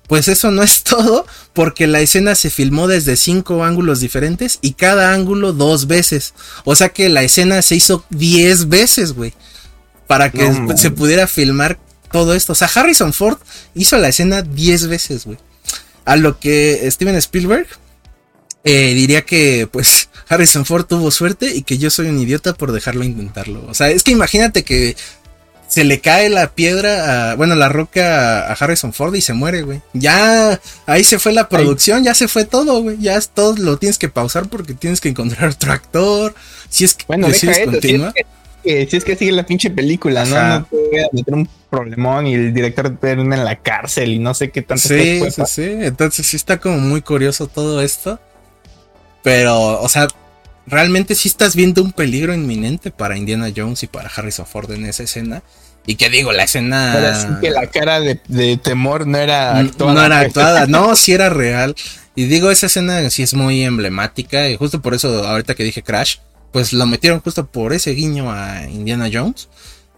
[0.07, 4.73] Pues eso no es todo, porque la escena se filmó desde cinco ángulos diferentes y
[4.73, 6.33] cada ángulo dos veces.
[6.65, 9.35] O sea que la escena se hizo diez veces, güey.
[10.07, 11.77] Para que se pudiera filmar
[12.11, 12.53] todo esto.
[12.53, 13.37] O sea, Harrison Ford
[13.75, 15.37] hizo la escena diez veces, güey.
[16.03, 17.67] A lo que Steven Spielberg
[18.63, 22.71] eh, diría que, pues, Harrison Ford tuvo suerte y que yo soy un idiota por
[22.71, 23.63] dejarlo intentarlo.
[23.67, 24.95] O sea, es que imagínate que
[25.71, 29.61] se le cae la piedra, a, bueno, la roca a Harrison Ford y se muere,
[29.61, 29.79] güey.
[29.93, 32.97] Ya, ahí se fue la producción, ya se fue todo, güey.
[32.99, 36.35] Ya todo lo tienes que pausar porque tienes que encontrar otro actor.
[36.67, 39.69] Si es que bueno, deja eso, si es que, si es que sigue la pinche
[39.69, 40.59] película, ¿no?
[40.59, 44.51] No puede meter un problemón y el director termina en la cárcel y no sé
[44.51, 44.89] qué tanto.
[44.89, 45.63] Sí, sí, sí.
[45.63, 48.19] Entonces sí está como muy curioso todo esto.
[49.23, 50.09] Pero, o sea,
[50.71, 54.85] realmente sí estás viendo un peligro inminente para Indiana Jones y para Harrison Ford en
[54.85, 55.43] esa escena.
[55.85, 56.93] Y que digo, la escena.
[56.93, 58.15] Pero que la cara de,
[58.57, 59.93] temor no era actuada.
[59.93, 61.75] No era actuada, no, sí era real.
[62.15, 64.49] Y digo, esa escena sí es muy emblemática.
[64.49, 66.17] Y justo por eso, ahorita que dije Crash,
[66.51, 69.49] pues lo metieron justo por ese guiño a Indiana Jones.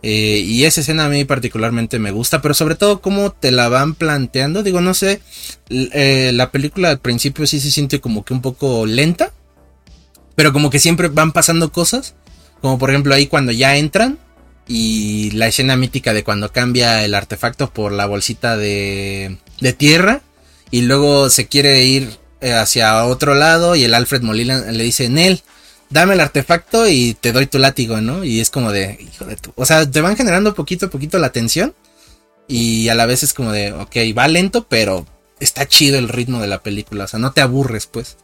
[0.02, 3.70] Eh, y esa escena a mí particularmente me gusta, pero sobre todo cómo te la
[3.70, 4.64] van planteando.
[4.64, 5.22] Digo, no sé,
[5.70, 9.32] eh, la película al principio sí se siente como que un poco lenta,
[10.36, 12.16] pero como que siempre van pasando cosas.
[12.62, 14.18] Como por ejemplo ahí cuando ya entran
[14.68, 20.22] y la escena mítica de cuando cambia el artefacto por la bolsita de, de tierra
[20.72, 25.10] y luego se quiere ir eh, hacia otro lado y el Alfred Molina le dice,
[25.10, 25.42] Nel,
[25.90, 28.24] dame el artefacto y te doy tu látigo, ¿no?
[28.24, 29.54] Y es como de, hijo de tu...
[29.56, 31.74] O sea, te van generando poquito a poquito la tensión
[32.48, 35.06] y a la vez es como de, ok, va lento, pero
[35.40, 38.18] está chido el ritmo de la película, o sea, no te aburres, pues.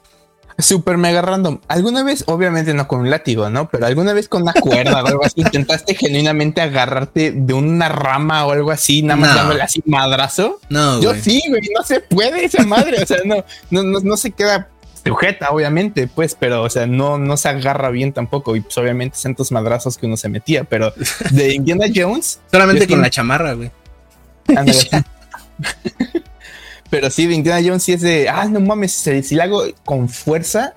[0.60, 1.60] Super mega random.
[1.70, 3.70] ¿Alguna vez, obviamente no con un látigo, ¿no?
[3.70, 8.46] Pero alguna vez con una cuerda o algo así, intentaste genuinamente agarrarte de una rama
[8.46, 10.60] o algo así, nada más dándole así madrazo?
[10.70, 11.02] No.
[11.02, 13.02] Yo sí, güey, no se puede esa madre.
[13.02, 14.68] O sea, no, no, no, se queda
[15.06, 18.56] sujeta, obviamente, pues, pero, o sea, no, no se agarra bien tampoco.
[18.58, 20.94] Y pues, obviamente, tantos madrazos que uno se metía, pero
[21.32, 22.42] de Indiana Jones.
[22.52, 23.72] Solamente con la chamarra, güey.
[27.00, 30.10] Pero sí, de Indiana Jones sí es de, ah, no mames, si, la hago con
[30.10, 30.74] fuerza,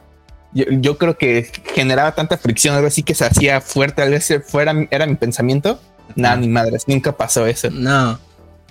[0.53, 4.73] yo, creo que generaba tanta fricción, algo así que se hacía fuerte, a veces fuera,
[4.93, 5.81] era mi pensamiento.
[6.15, 7.71] Nada, ni madres, nunca pasó eso.
[7.71, 8.21] No.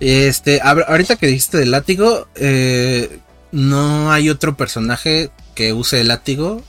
[0.00, 3.18] Este, ahorita que dijiste del látigo, eh,
[3.50, 6.62] no hay otro personaje que use el látigo,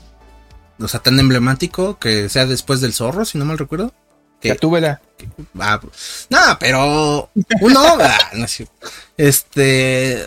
[0.78, 3.94] o sea, tan emblemático que sea después del zorro, si no mal recuerdo.
[4.38, 5.00] Que, Gatúbela.
[5.58, 5.80] Ah,
[6.28, 8.68] no, pero uno, ah, no sé.
[9.16, 10.24] Este,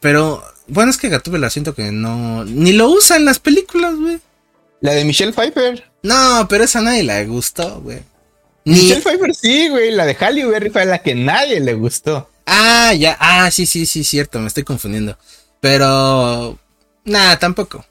[0.00, 4.20] pero bueno, es que Gatúbela siento que no, ni lo usa en las películas, güey.
[4.80, 5.90] La de Michelle Pfeiffer.
[6.02, 8.02] No, pero esa nadie le gustó, güey.
[8.64, 9.90] Michelle Pfeiffer sí, güey.
[9.90, 12.30] La de Halle Berry fue la que nadie le gustó.
[12.46, 13.16] Ah, ya.
[13.18, 14.38] Ah, sí, sí, sí, cierto.
[14.38, 15.18] Me estoy confundiendo.
[15.60, 16.58] Pero.
[17.04, 17.84] Nada, tampoco.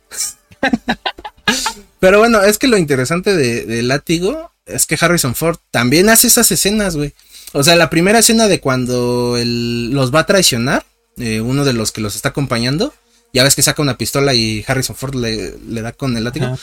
[2.00, 6.52] Pero bueno, es que lo interesante de, Látigo es que Harrison Ford también hace esas
[6.52, 7.14] escenas, güey.
[7.54, 10.86] O sea, la primera escena de cuando él los va a traicionar,
[11.18, 12.94] eh, uno de los que los está acompañando,
[13.34, 16.58] ya ves que saca una pistola y Harrison Ford le, da con el látigo.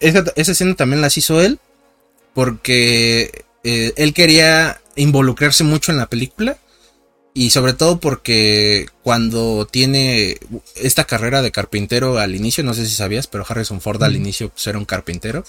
[0.00, 1.58] Esa, escena también las hizo él
[2.34, 6.58] porque eh, él quería involucrarse mucho en la película
[7.32, 10.38] y sobre todo porque cuando tiene
[10.74, 14.48] esta carrera de carpintero al inicio, no sé si sabías, pero Harrison Ford al inicio
[14.48, 15.44] pues, era un carpintero.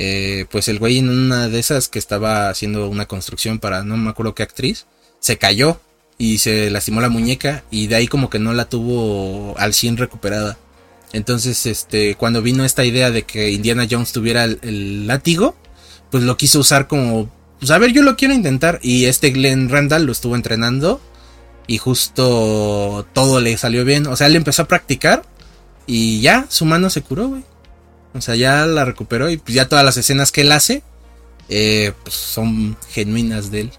[0.00, 3.96] Eh, pues el güey en una de esas que estaba haciendo una construcción para no
[3.96, 4.86] me acuerdo qué actriz,
[5.18, 5.80] se cayó
[6.18, 9.96] y se lastimó la muñeca y de ahí como que no la tuvo al 100
[9.96, 10.56] recuperada.
[11.12, 15.56] Entonces, este, cuando vino esta idea de que Indiana Jones tuviera el látigo,
[16.10, 18.78] pues lo quiso usar como pues a ver, yo lo quiero intentar.
[18.82, 21.00] Y este Glenn Randall lo estuvo entrenando.
[21.66, 24.06] Y justo todo le salió bien.
[24.06, 25.22] O sea, él empezó a practicar.
[25.86, 27.42] Y ya, su mano se curó, güey.
[28.14, 29.30] O sea, ya la recuperó.
[29.30, 30.82] Y pues ya todas las escenas que él hace.
[31.48, 33.72] Eh, pues son genuinas de él.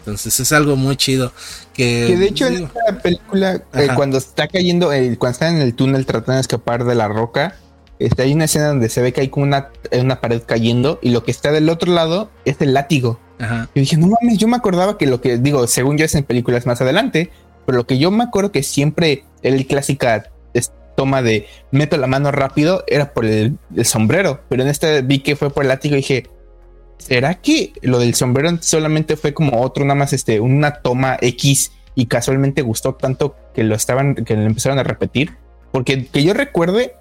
[0.00, 1.32] Entonces es algo muy chido.
[1.74, 6.06] Que, de hecho en esta película, eh, cuando está cayendo, cuando está en el túnel
[6.06, 7.56] tratando de escapar de la roca,
[7.98, 11.10] este, hay una escena donde se ve que hay como una, una pared cayendo y
[11.10, 13.18] lo que está del otro lado es el látigo.
[13.38, 13.68] Ajá.
[13.74, 16.24] Y dije, no mames, yo me acordaba que lo que digo, según yo es en
[16.24, 17.30] películas más adelante,
[17.66, 20.30] pero lo que yo me acuerdo que siempre el clásica
[20.98, 25.36] toma de meto la mano rápido era por el, sombrero, pero en este vi que
[25.36, 26.26] fue por el látigo y dije,
[26.98, 31.70] ¿será que lo del sombrero solamente fue como otro, nada más este, una toma X
[31.94, 35.36] y casualmente gustó tanto que lo estaban, que lo empezaron a repetir?
[35.70, 36.96] Porque que yo recuerde,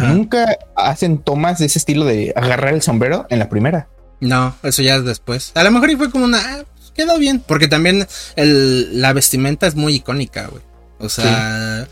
[0.00, 3.88] Nunca hacen tomas de ese estilo de agarrar el sombrero en la primera.
[4.20, 5.52] No, eso ya es después.
[5.54, 6.38] A lo mejor y fue como una.
[6.38, 7.42] Ah, pues, quedó bien.
[7.46, 10.62] Porque también la vestimenta es muy icónica, güey.
[10.98, 11.86] O sea.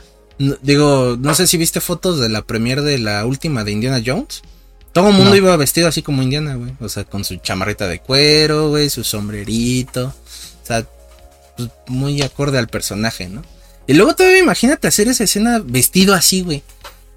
[0.63, 4.43] Digo, no sé si viste fotos de la premiere de la última de Indiana Jones.
[4.93, 6.73] Todo el mundo iba vestido así como Indiana, güey.
[6.81, 10.07] O sea, con su chamarrita de cuero, güey, su sombrerito.
[10.07, 10.87] O sea,
[11.57, 13.43] pues, muy acorde al personaje, ¿no?
[13.87, 16.63] Y luego todavía imagínate hacer esa escena vestido así, güey.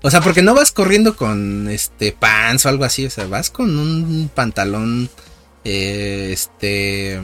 [0.01, 3.49] O sea, porque no vas corriendo con este pants o algo así, o sea, vas
[3.49, 5.09] con un pantalón
[5.63, 7.19] eh, este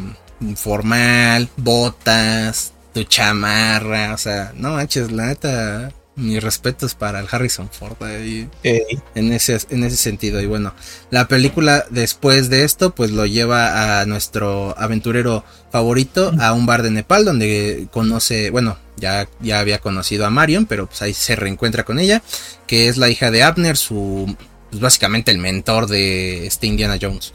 [0.56, 7.70] formal, botas, tu chamarra, o sea, no manches, la neta mis respetos para el Harrison
[7.70, 10.42] Ford en, ese, en ese sentido.
[10.42, 10.74] Y bueno,
[11.10, 16.84] la película después de esto, pues lo lleva a nuestro aventurero favorito a un bar
[16.84, 21.36] de Nepal donde conoce, bueno, ya, ya había conocido a Marion, pero pues ahí se
[21.36, 22.22] reencuentra con ella,
[22.68, 24.36] que es la hija de Abner, su,
[24.70, 27.34] pues básicamente el mentor de este Indiana Jones.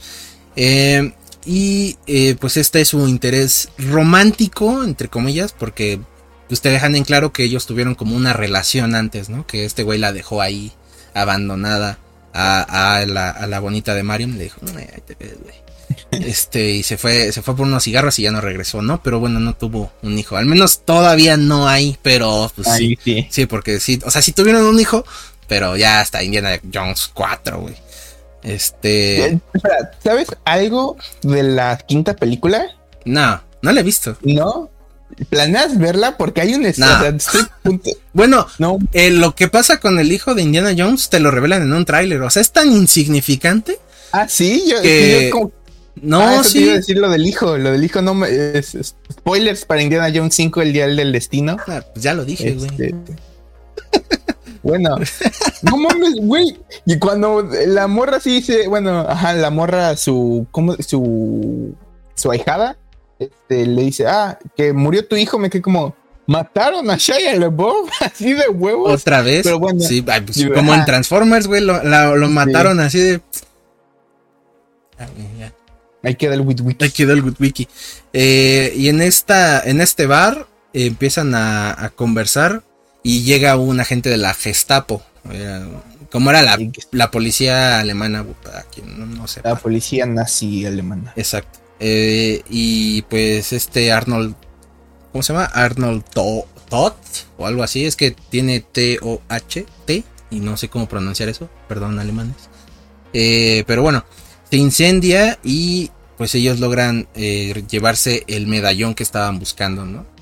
[0.54, 1.12] Eh,
[1.46, 6.00] y eh, pues este es su interés romántico, entre comillas, porque
[6.48, 9.46] te dejan en claro que ellos tuvieron como una relación antes, ¿no?
[9.46, 10.72] Que este güey la dejó ahí
[11.14, 11.98] abandonada
[12.32, 14.36] a, la, bonita de Marion.
[14.36, 15.54] Le dijo, no, ahí te ves, güey.
[16.10, 19.02] Este, y se fue, se fue por unos cigarros y ya no regresó, ¿no?
[19.02, 20.36] Pero bueno, no tuvo un hijo.
[20.36, 22.98] Al menos todavía no hay, pero pues sí,
[23.30, 23.46] sí.
[23.46, 25.04] porque sí, o sea, sí tuvieron un hijo,
[25.46, 27.76] pero ya hasta Indiana Jones 4, güey.
[28.46, 29.40] Este.
[30.02, 32.64] ¿Sabes algo de la quinta película?
[33.04, 34.16] No, no la he visto.
[34.22, 34.70] No.
[35.30, 36.16] ¿Planeas verla?
[36.16, 36.66] Porque hay un...
[38.12, 38.78] bueno, no.
[38.92, 41.84] Eh, lo que pasa con el hijo de Indiana Jones te lo revelan en un
[41.84, 42.22] tráiler.
[42.22, 43.78] O sea, es tan insignificante.
[44.12, 44.76] Ah, sí, yo,
[45.96, 46.64] No, ah, sí.
[46.64, 47.56] Te decir lo del hijo.
[47.56, 48.28] Lo del hijo no me...
[48.62, 51.56] spoilers para Indiana Jones 5, el día del destino.
[51.66, 52.70] Ah, pues ya lo dije, güey.
[52.70, 52.94] Este,
[54.66, 54.96] bueno,
[55.62, 56.58] no mames, güey.
[56.84, 60.74] Y cuando la morra sí dice, bueno, ajá, la morra, su, ¿cómo?
[60.74, 61.74] Su,
[62.14, 62.76] su ahijada,
[63.18, 65.94] este, le dice, ah, que murió tu hijo, me quedé como,
[66.26, 69.00] mataron a Shia LaBeouf así de huevos.
[69.00, 69.44] Otra vez.
[69.44, 73.20] Pero bueno, sí, pues, como en Transformers, güey, lo, mataron así de.
[76.02, 76.84] Ahí queda el Witwiki.
[76.84, 77.68] Ahí queda el Witwiki.
[78.12, 82.62] Eh, y en esta, en este bar eh, empiezan a, conversar
[83.06, 85.00] y llega un agente de la Gestapo.
[86.10, 86.58] Como era la,
[86.90, 88.26] la policía alemana,
[88.56, 89.42] aquí, no, no sé.
[89.44, 91.12] La policía nazi alemana.
[91.14, 91.60] Exacto.
[91.78, 94.34] Eh, y pues este Arnold,
[95.12, 95.44] ¿cómo se llama?
[95.44, 96.94] Arnold Todd
[97.38, 97.84] o algo así.
[97.84, 101.48] Es que tiene T-O-H-T y no sé cómo pronunciar eso.
[101.68, 102.34] Perdón, alemanes.
[103.12, 104.04] Eh, pero bueno,
[104.50, 110.15] se incendia y pues ellos logran eh, llevarse el medallón que estaban buscando, ¿no?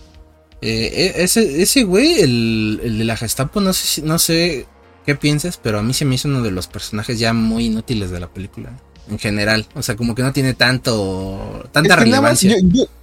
[0.66, 4.66] Eh, e, ese, ese güey, el, el, de la Gestapo, no sé, no sé
[5.04, 8.10] qué piensas, pero a mí se me hizo uno de los personajes ya muy inútiles
[8.10, 8.70] de la película
[9.10, 9.66] en general.
[9.74, 12.56] O sea, como que no tiene tanto tanta relevancia.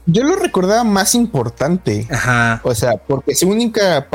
[0.08, 2.08] yo, lo recordaba más importante.
[2.10, 2.62] Ajá.
[2.64, 4.08] O sea, porque su única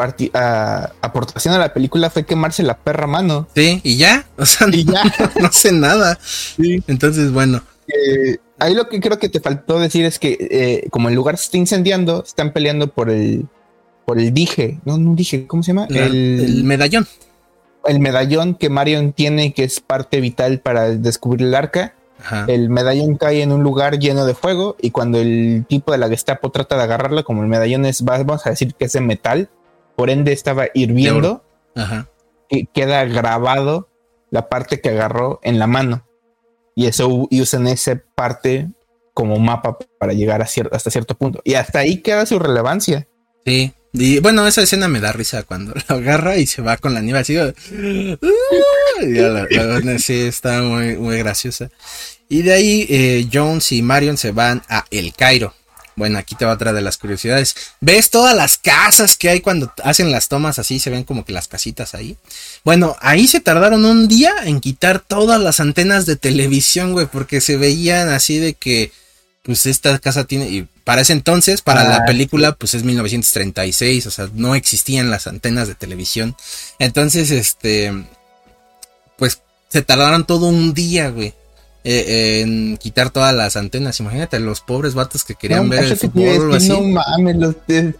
[1.01, 3.47] aportación a la película fue quemarse la perra mano.
[3.55, 4.27] Sí, y ya.
[4.37, 5.03] O sea, y ya.
[5.41, 6.19] no sé nada.
[6.21, 6.83] Sí.
[6.89, 7.63] Entonces, bueno.
[7.87, 11.37] Eh, ahí lo que creo que te faltó decir es que eh, como el lugar
[11.37, 13.47] se está incendiando, están peleando por el
[14.05, 15.87] por el dije, no, no dije, ¿cómo se llama?
[15.91, 17.07] el medallón
[17.89, 21.95] el medallón que Marion tiene, que es parte vital para descubrir el arca.
[22.49, 26.09] El medallón cae en un lugar lleno de fuego y cuando el tipo de la
[26.09, 29.51] Gestapo trata de agarrarlo, como el medallón es, vamos a decir que es de metal,
[29.97, 31.45] por ende estaba hirviendo,
[32.49, 33.89] y queda grabado
[34.31, 36.06] la parte que agarró en la mano.
[36.77, 38.69] Y eso usan esa parte
[39.13, 41.41] como mapa para llegar a hasta cierto punto.
[41.43, 43.09] Y hasta ahí queda su relevancia.
[43.45, 46.93] Sí, y bueno, esa escena me da risa cuando lo agarra y se va con
[46.93, 47.37] la nieve así.
[49.99, 51.71] sí, está muy, muy graciosa.
[52.29, 55.55] Y de ahí eh, Jones y Marion se van a El Cairo.
[55.97, 57.57] Bueno, aquí te va otra de las curiosidades.
[57.81, 60.79] ¿Ves todas las casas que hay cuando hacen las tomas así?
[60.79, 62.19] Se ven como que las casitas ahí.
[62.65, 67.41] Bueno, ahí se tardaron un día en quitar todas las antenas de televisión, güey, porque
[67.41, 68.93] se veían así de que,
[69.43, 74.07] pues esta casa tiene, y para ese entonces, para la ah, película, pues es 1936,
[74.07, 76.37] o sea, no existían las antenas de televisión.
[76.79, 77.91] Entonces, este,
[79.17, 81.33] pues se tardaron todo un día, güey.
[81.89, 84.01] Eh, en quitar todas las antenas.
[84.01, 86.71] Imagínate los pobres vatos que querían ver el fútbol así.
[86.71, 87.37] No mames,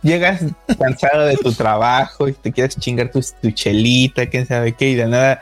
[0.03, 0.43] llegas
[0.77, 4.95] cansado de tu trabajo y te quieres chingar tu, tu, chelita, quién sabe qué, y
[4.97, 5.41] de nada.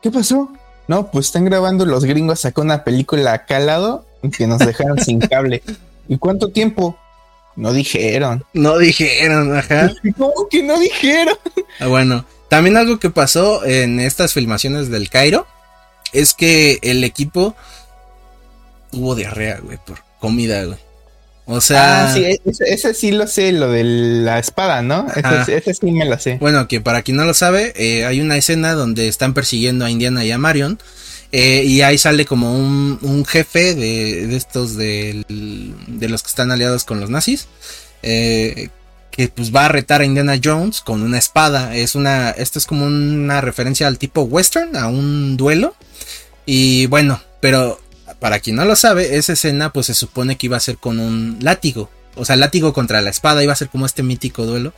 [0.00, 0.48] ¿Qué pasó?
[0.86, 5.00] No, pues están grabando los gringos, sacó una película acá al lado que nos dejaron
[5.00, 5.60] sin cable.
[6.06, 6.96] ¿Y cuánto tiempo?
[7.56, 8.44] No dijeron.
[8.52, 9.90] No dijeron, ajá.
[10.16, 11.34] ¿Cómo que no dijeron?
[11.80, 15.48] Ah, bueno, también algo que pasó en estas filmaciones del Cairo
[16.12, 17.54] es que el equipo
[18.90, 20.78] tuvo diarrea, güey, por comida, güey.
[21.46, 22.06] O sea.
[22.06, 25.06] Ah, sí, ese, sí lo sé, lo de la espada, ¿no?
[25.14, 26.38] Ese, sí me lo sé.
[26.40, 29.90] Bueno, que para quien no lo sabe, eh, hay una escena donde están persiguiendo a
[29.90, 30.78] Indiana y a Marion.
[31.32, 37.00] Eh, y ahí sale como un, jefe de, estos de, los que están aliados con
[37.00, 37.46] los nazis.
[38.02, 38.68] Eh,
[39.10, 41.76] que pues va a retar a Indiana Jones con una espada.
[41.76, 42.30] Es una.
[42.30, 45.76] Esto es como una referencia al tipo western, a un duelo.
[46.46, 47.80] Y bueno, pero
[48.20, 50.98] para quien no lo sabe, esa escena pues se supone que iba a ser con
[50.98, 51.90] un látigo.
[52.14, 54.72] O sea, látigo contra la espada, iba a ser como este mítico duelo.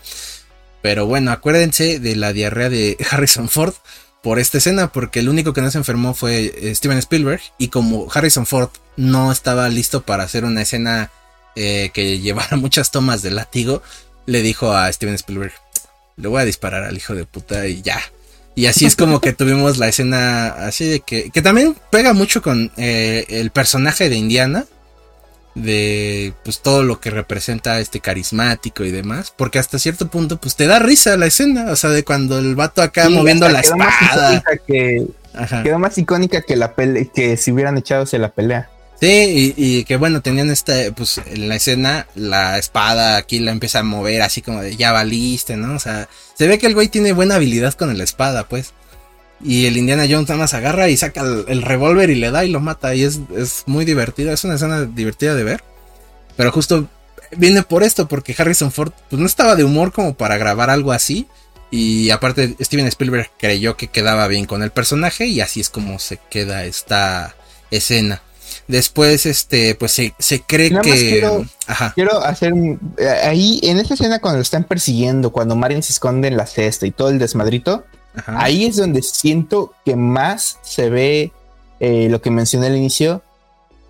[0.83, 3.75] Pero bueno, acuérdense de la diarrea de Harrison Ford
[4.23, 7.69] por esta escena, porque el único que no se enfermó fue eh, Steven Spielberg, y
[7.69, 11.11] como Harrison Ford no estaba listo para hacer una escena
[11.55, 13.83] eh, que llevara muchas tomas de látigo,
[14.27, 15.53] le dijo a Steven Spielberg,
[16.17, 18.01] le voy a disparar al hijo de puta y ya.
[18.59, 22.43] Y así es como que tuvimos la escena así de que, que también pega mucho
[22.43, 24.65] con eh, el personaje de Indiana,
[25.55, 30.57] de pues todo lo que representa este carismático y demás, porque hasta cierto punto pues
[30.57, 34.43] te da risa la escena, o sea, de cuando el vato acá moviendo la espada.
[34.67, 35.07] que,
[35.63, 38.69] quedó más icónica que la pelea, que si hubieran echado la pelea.
[39.01, 43.79] Sí, y, que bueno, tenían esta, pues en la escena, la espada aquí la empieza
[43.79, 45.77] a mover así como de ya valiste, ¿no?
[45.77, 48.73] O sea, se ve que el güey tiene buena habilidad con la espada, pues.
[49.43, 52.51] Y el Indiana Jones nada más agarra y saca el, revólver y le da y
[52.51, 52.95] lo mata.
[52.95, 53.21] Y es,
[53.67, 54.33] muy divertido.
[54.33, 55.65] Es una escena divertida de ver.
[56.37, 56.89] Pero justo
[57.37, 60.93] viene por esto, porque Harrison Ford pues, no estaba de humor como para grabar algo
[60.93, 61.29] así.
[61.71, 65.99] Y aparte Steven Spielberg creyó que quedaba bien con el personaje y así es como
[65.99, 67.37] se queda esta
[67.71, 68.23] escena.
[68.69, 71.23] Después, este, pues se, cree que.
[71.95, 72.53] Quiero, hacer.
[72.99, 76.47] Eh, ahí, en esa escena, cuando lo están persiguiendo, cuando Marion se esconde en la
[76.47, 77.85] cesta y todo el desmadrito,
[78.27, 81.33] Ahí es donde siento que más se ve
[81.81, 83.23] eh, lo que mencioné al inicio,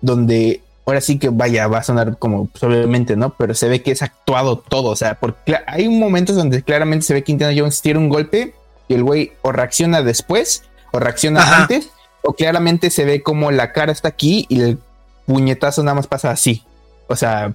[0.01, 3.35] donde ahora sí que vaya, va a sonar como probablemente, ¿no?
[3.35, 7.13] Pero se ve que es actuado todo, o sea, porque hay momentos donde claramente se
[7.13, 8.53] ve que Indiana Jones tira un golpe
[8.87, 11.89] y el güey o reacciona después o reacciona antes,
[12.23, 14.77] o claramente se ve como la cara está aquí y el
[15.25, 16.63] puñetazo nada más pasa así.
[17.07, 17.53] O sea,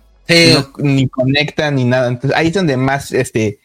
[0.79, 2.09] ni conecta ni nada.
[2.09, 3.61] Entonces ahí es donde más este,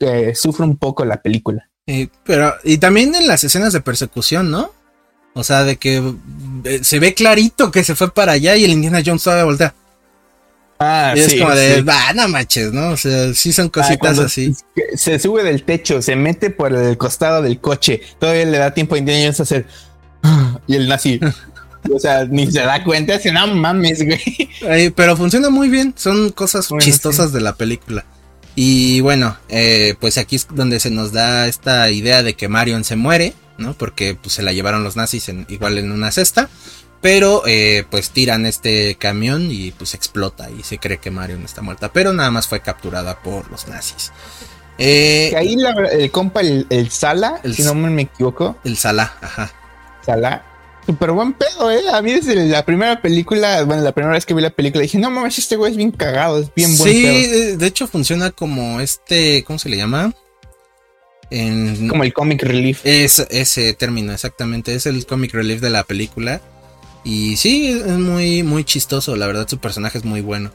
[0.00, 1.68] eh, sufre un poco la película.
[1.86, 4.72] Eh, pero, y también en las escenas de persecución, ¿no?
[5.34, 6.02] O sea, de que
[6.64, 9.74] eh, se ve clarito que se fue para allá y el Indiana Jones todavía voltea.
[10.78, 12.90] Ah, y es como de, va, no manches, ¿no?
[12.90, 14.54] O sea, sí son ah, cositas así.
[14.94, 18.02] Se sube del techo, se mete por el costado del coche.
[18.18, 19.66] Todavía le da tiempo a Indiana Jones a hacer.
[20.66, 21.20] Y el nazi.
[21.94, 24.92] O sea, ni se da cuenta, si no mames, güey.
[24.96, 28.04] pero funciona muy bien, son cosas chistosas de la película.
[28.56, 32.84] Y bueno, eh, pues aquí es donde se nos da esta idea de que Marion
[32.84, 33.74] se muere, ¿no?
[33.74, 36.48] Porque pues, se la llevaron los nazis en, igual en una cesta.
[37.02, 41.60] Pero eh, pues tiran este camión y pues explota y se cree que Marion está
[41.60, 41.92] muerta.
[41.92, 44.12] Pero nada más fue capturada por los nazis.
[44.78, 45.56] Eh, ahí
[45.92, 48.56] el compa, el, Sala, si no me equivoco.
[48.64, 49.52] El Sala, ajá.
[50.06, 50.44] Sala.
[50.86, 51.82] Super buen pedo, eh.
[51.92, 54.98] A mí desde la primera película, bueno, la primera vez que vi la película dije,
[54.98, 58.80] no mames, este güey es bien cagado, es bien buen Sí, de hecho funciona como
[58.80, 60.14] este, ¿cómo se le llama?
[61.88, 62.82] como el comic relief.
[62.84, 64.74] Es, ese término, exactamente.
[64.74, 66.40] Es el comic relief de la película.
[67.04, 70.52] Y sí, es muy, muy chistoso, la verdad su personaje es muy bueno.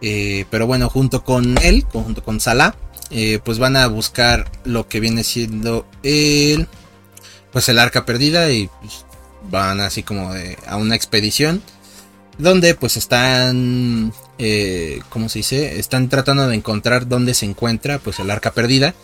[0.00, 2.74] Eh, pero bueno, junto con él, junto con Salah,
[3.10, 6.66] eh, pues van a buscar lo que viene siendo el,
[7.56, 9.06] pues el arca perdida y pues,
[9.50, 10.30] van así como
[10.66, 11.62] a una expedición
[12.36, 15.78] donde pues están, eh, ¿cómo se dice?
[15.78, 18.94] Están tratando de encontrar dónde se encuentra pues el arca perdida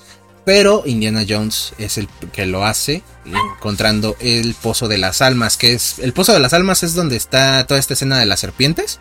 [0.44, 5.72] pero Indiana Jones es el que lo hace, encontrando el Pozo de las Almas, que
[5.72, 5.98] es...
[6.00, 9.00] El Pozo de las Almas es donde está toda esta escena de las serpientes.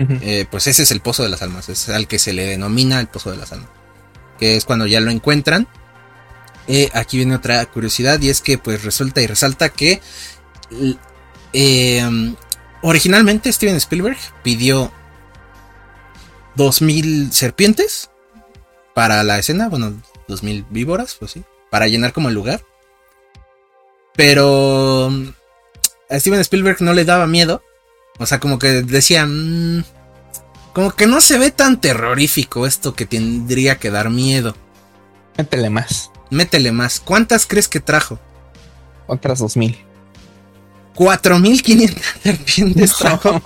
[0.00, 2.98] Eh, pues ese es el Pozo de las Almas, es al que se le denomina
[2.98, 3.70] el Pozo de las Almas.
[4.36, 5.68] Que es cuando ya lo encuentran.
[6.68, 10.00] Eh, aquí viene otra curiosidad y es que pues resulta y resalta que...
[11.54, 12.34] Eh,
[12.82, 14.92] originalmente Steven Spielberg pidió
[16.56, 18.10] 2000 serpientes
[18.94, 22.64] para la escena, bueno, 2000 víboras, pues sí, para llenar como el lugar.
[24.14, 25.28] Pero mm,
[26.10, 27.62] a Steven Spielberg no le daba miedo.
[28.18, 29.84] O sea, como que decía, mm,
[30.72, 34.56] como que no se ve tan terrorífico esto que tendría que dar miedo.
[35.36, 36.10] Métele más.
[36.30, 37.00] Métele más.
[37.00, 38.18] ¿Cuántas crees que trajo?
[39.06, 39.76] Otras 2000.
[40.94, 43.40] 4500 serpientes trajo.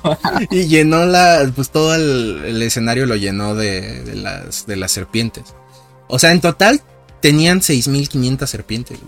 [0.50, 1.50] y llenó la.
[1.54, 5.54] Pues todo el, escenario lo llenó de, las, de las serpientes.
[6.08, 6.82] O sea, en total
[7.20, 8.98] tenían 6500 serpientes,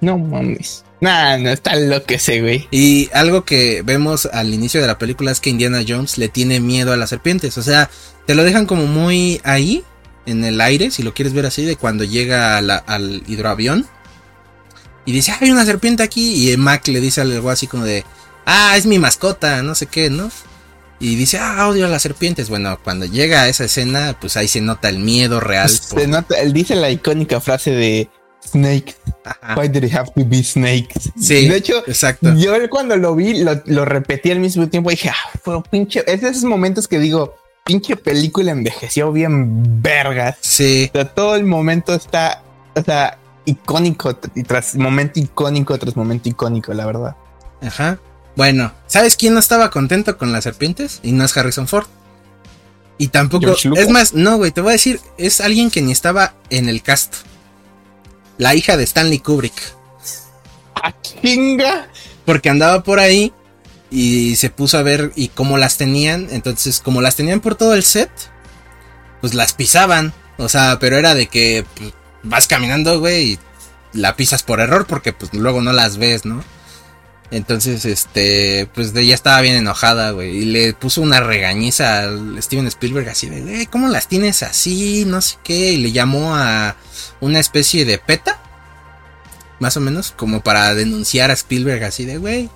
[0.00, 0.84] No mames.
[1.00, 2.66] Nah, no está lo que sé, güey.
[2.70, 6.60] Y algo que vemos al inicio de la película es que Indiana Jones le tiene
[6.60, 7.56] miedo a las serpientes.
[7.56, 7.88] O sea,
[8.26, 9.84] te lo dejan como muy ahí,
[10.28, 13.86] en el aire, si lo quieres ver así, de cuando llega al hidroavión.
[15.04, 16.50] Y dice, hay una serpiente aquí.
[16.50, 18.04] Y Mac le dice algo así como de,
[18.44, 20.30] ah, es mi mascota, no sé qué, ¿no?
[21.00, 22.48] y dice, ah, odio a las serpientes.
[22.48, 25.68] Bueno, cuando llega a esa escena, pues ahí se nota el miedo real.
[25.68, 28.10] Se nota, él dice la icónica frase de
[28.44, 28.96] Snake.
[29.56, 31.12] Why did it have to be snakes?
[31.20, 31.48] Sí.
[31.48, 32.34] De hecho, exacto.
[32.34, 36.02] Yo cuando lo vi, lo, repetí al mismo tiempo y dije, ah, fue pinche.
[36.06, 37.36] Es de esos momentos que digo,
[37.68, 40.38] pinche película envejeció bien vergas.
[40.40, 40.88] Sí.
[40.94, 42.42] O sea, todo el momento está,
[42.74, 47.16] o sea, icónico y tras momento icónico tras momento icónico, la verdad.
[47.60, 47.98] Ajá.
[48.36, 51.00] Bueno, ¿sabes quién no estaba contento con las serpientes?
[51.02, 51.86] Y no es Harrison Ford.
[52.96, 53.54] Y tampoco.
[53.76, 56.82] Es más, no, güey, te voy a decir, es alguien que ni estaba en el
[56.82, 57.16] cast.
[58.38, 59.74] La hija de Stanley Kubrick.
[60.74, 61.88] ¡Ah, chinga!
[62.24, 63.32] Porque andaba por ahí
[63.90, 66.28] y se puso a ver y cómo las tenían.
[66.30, 68.10] Entonces, como las tenían por todo el set,
[69.20, 70.12] pues las pisaban.
[70.36, 73.38] O sea, pero era de que pues, vas caminando, güey, y
[73.92, 76.44] la pisas por error porque pues luego no las ves, ¿no?
[77.30, 80.38] Entonces, este, pues ella estaba bien enojada, güey.
[80.38, 85.04] Y le puso una regañiza a Steven Spielberg así de, güey, ¿cómo las tienes así?
[85.06, 85.72] No sé qué.
[85.72, 86.76] Y le llamó a
[87.20, 88.40] una especie de peta.
[89.60, 92.48] Más o menos, como para denunciar a Spielberg así de, güey,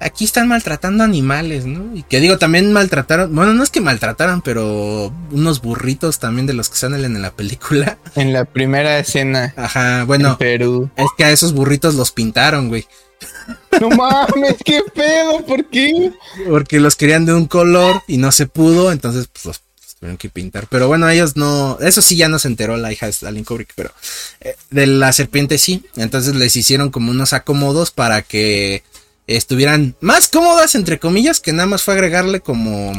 [0.00, 1.96] aquí están maltratando animales, ¿no?
[1.96, 6.54] Y que digo, también maltrataron, bueno, no es que maltrataran, pero unos burritos también de
[6.54, 7.98] los que salen en la película.
[8.16, 9.52] En la primera escena.
[9.56, 10.30] Ajá, bueno.
[10.30, 10.90] En Perú.
[10.96, 12.86] Es que a esos burritos los pintaron, güey.
[13.80, 16.12] No mames, qué pedo, ¿por qué?
[16.48, 19.62] Porque los querían de un color y no se pudo, entonces pues los
[19.98, 20.66] tuvieron que pintar.
[20.68, 23.72] Pero bueno, ellos no, eso sí ya no se enteró la hija de Stalin Kubrick,
[23.74, 23.92] pero
[24.40, 25.84] eh, de la serpiente sí.
[25.96, 28.82] Entonces les hicieron como unos acomodos para que
[29.26, 32.92] estuvieran más cómodas, entre comillas, que nada más fue agregarle como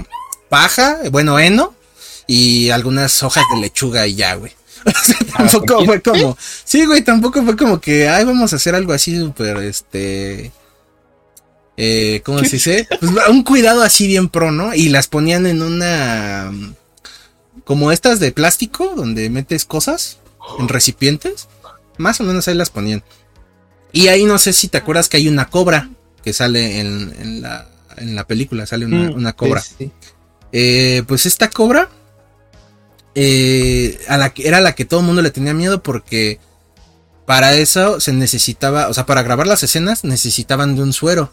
[0.50, 1.74] paja, bueno, heno
[2.26, 4.52] y algunas hojas de lechuga y ya, güey.
[5.38, 6.38] tampoco fue como.
[6.64, 10.52] Sí, güey, tampoco fue como que, ay, vamos a hacer algo así súper, este.
[11.78, 12.88] Eh, ¿Cómo se dice?
[13.00, 14.74] Pues un cuidado así bien pro, ¿no?
[14.74, 16.52] Y las ponían en una.
[17.64, 20.20] Como estas de plástico, donde metes cosas
[20.60, 21.48] en recipientes.
[21.98, 23.04] Más o menos ahí las ponían.
[23.92, 25.90] Y ahí no sé si te acuerdas que hay una cobra
[26.28, 29.64] que sale en, la, en la película, sale una, mm, cobra.
[30.52, 31.88] Eh, pues esta cobra
[33.16, 36.42] eh, a la que era la que todo el mundo le tenía miedo porque
[37.26, 41.32] para eso se necesitaba, o sea, para grabar las escenas necesitaban de un suero.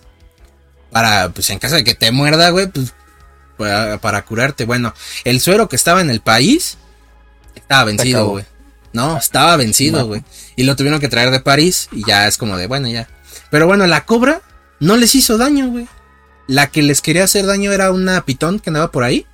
[0.92, 2.94] para, pues en caso de que te muerda, güey, pues
[3.58, 4.64] para, para curarte.
[4.64, 6.78] Bueno, el suero que estaba en el país
[7.56, 8.44] estaba vencido, güey.
[8.92, 10.22] No, estaba vencido, güey.
[10.54, 13.08] Y lo tuvieron que traer de París y ya es como de, bueno, ya.
[13.50, 14.40] Pero bueno, la cobra
[14.84, 15.86] no les hizo daño, güey.
[16.46, 19.26] La que les quería hacer daño era una pitón que andaba por ahí,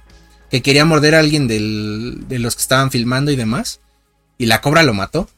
[0.49, 3.81] que quería morder a alguien del, de los que estaban filmando y demás.
[4.39, 5.29] Y la cobra lo mató.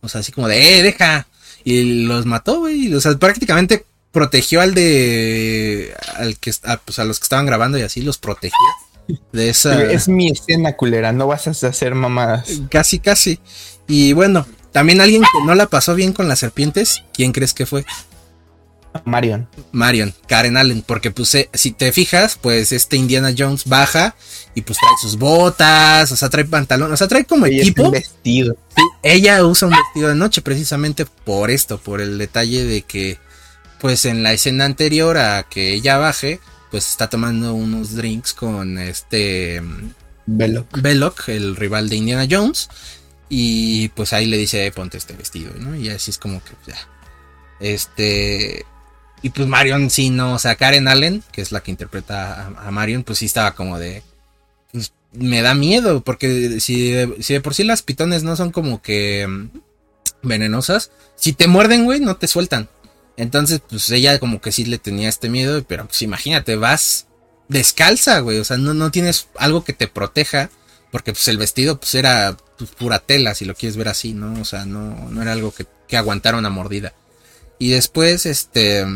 [0.00, 1.26] O sea, así como de, eh, deja.
[1.64, 2.92] Y los mató, güey.
[2.94, 5.94] O sea, prácticamente protegió al de.
[6.16, 8.56] Al que, a, pues a los que estaban grabando y así los protegió.
[9.32, 9.82] De esa.
[9.92, 12.62] Es mi escena culera, no vas a hacer mamadas.
[12.70, 13.38] Casi, casi.
[13.86, 17.66] Y bueno, también alguien que no la pasó bien con las serpientes, ¿quién crees que
[17.66, 17.84] fue?
[19.04, 19.48] Marion.
[19.72, 24.14] Marion, Karen Allen, porque pues eh, si te fijas, pues este Indiana Jones baja
[24.54, 27.90] y pues trae sus botas, o sea, trae pantalón, o sea, trae como equipo.
[27.90, 28.56] vestido.
[29.02, 33.18] ella usa un vestido de noche precisamente por esto, por el detalle de que
[33.80, 36.38] pues en la escena anterior a que ella baje,
[36.70, 39.60] pues está tomando unos drinks con este
[40.26, 42.68] Belloc, Belloc el rival de Indiana Jones.
[43.28, 45.74] Y pues ahí le dice, ponte este vestido, ¿no?
[45.74, 46.76] Y así es como que ya.
[47.60, 48.66] Este.
[49.22, 50.34] Y pues Marion sí, no.
[50.34, 53.78] O sea, Karen Allen, que es la que interpreta a, Marion, pues sí estaba como
[53.78, 54.02] de.
[54.72, 56.02] Pues me da miedo.
[56.02, 59.26] Porque si si de por sí las pitones no son como que.
[59.28, 59.48] Mm,
[60.22, 60.90] venenosas.
[61.16, 62.68] Si te muerden, güey, no te sueltan.
[63.16, 67.06] Entonces, pues ella como que sí le tenía este miedo, pero pues imagínate, vas
[67.48, 70.50] descalza, güey, o sea, no, no tienes algo que te proteja,
[70.90, 74.40] porque pues el vestido pues era pues, pura tela, si lo quieres ver así, ¿no?
[74.40, 76.94] O sea, no, no era algo que, que aguantara una mordida.
[77.58, 78.86] Y después, este,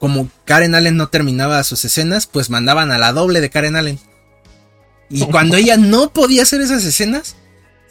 [0.00, 4.00] como Karen Allen no terminaba sus escenas, pues mandaban a la doble de Karen Allen.
[5.10, 7.36] Y cuando ella no podía hacer esas escenas,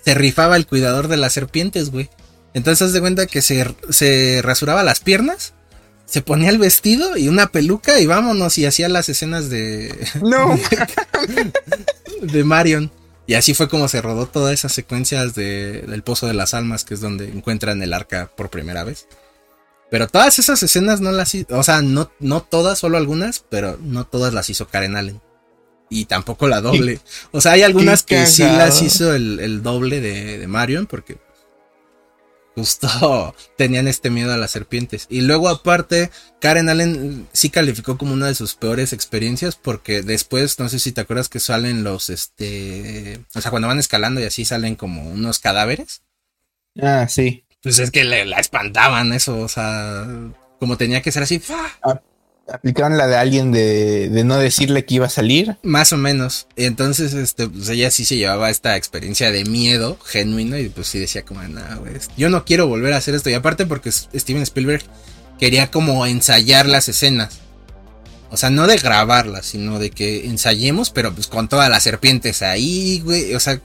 [0.04, 2.10] se rifaba el cuidador de las serpientes, güey.
[2.56, 5.54] Entonces haz de cuenta que se, se rasuraba las piernas,
[6.06, 9.94] se ponía el vestido y una peluca y vámonos y hacía las escenas de...
[10.24, 10.60] No.
[12.24, 12.92] de Marion.
[13.28, 16.84] Y así fue como se rodó todas esas secuencias de, del Pozo de las Almas,
[16.84, 19.06] que es donde encuentran el arca por primera vez.
[19.92, 23.78] Pero todas esas escenas no las hizo, o sea, no, no todas, solo algunas, pero
[23.82, 25.22] no todas las hizo Karen Allen.
[25.90, 27.00] Y tampoco la doble.
[27.32, 31.18] O sea, hay algunas que sí las hizo el, el doble de, de Marion, porque
[32.60, 35.08] justo tenían este miedo a las serpientes.
[35.10, 40.60] Y luego aparte, Karen Allen sí calificó como una de sus peores experiencias porque después,
[40.60, 44.26] no sé si te acuerdas que salen los, este, o sea, cuando van escalando y
[44.26, 46.02] así salen como unos cadáveres.
[46.82, 47.46] Ah, sí.
[47.62, 50.08] Pues es que le, la espantaban eso, o sea,
[50.60, 51.42] como tenía que ser así.
[51.84, 52.02] Ah,
[52.54, 55.58] aplicaban la de alguien de, de, no decirle que iba a salir.
[55.64, 56.48] Más o menos.
[56.56, 60.88] Y entonces, este, pues ella sí se llevaba esta experiencia de miedo genuino y pues
[60.88, 63.30] sí decía como, no, güey, yo no quiero volver a hacer esto.
[63.30, 64.84] Y aparte porque Steven Spielberg
[65.40, 67.40] quería como ensayar las escenas.
[68.32, 72.44] O sea, no de grabarlas, sino de que ensayemos, pero pues con todas las serpientes
[72.44, 73.34] ahí, güey.
[73.34, 73.60] O sea,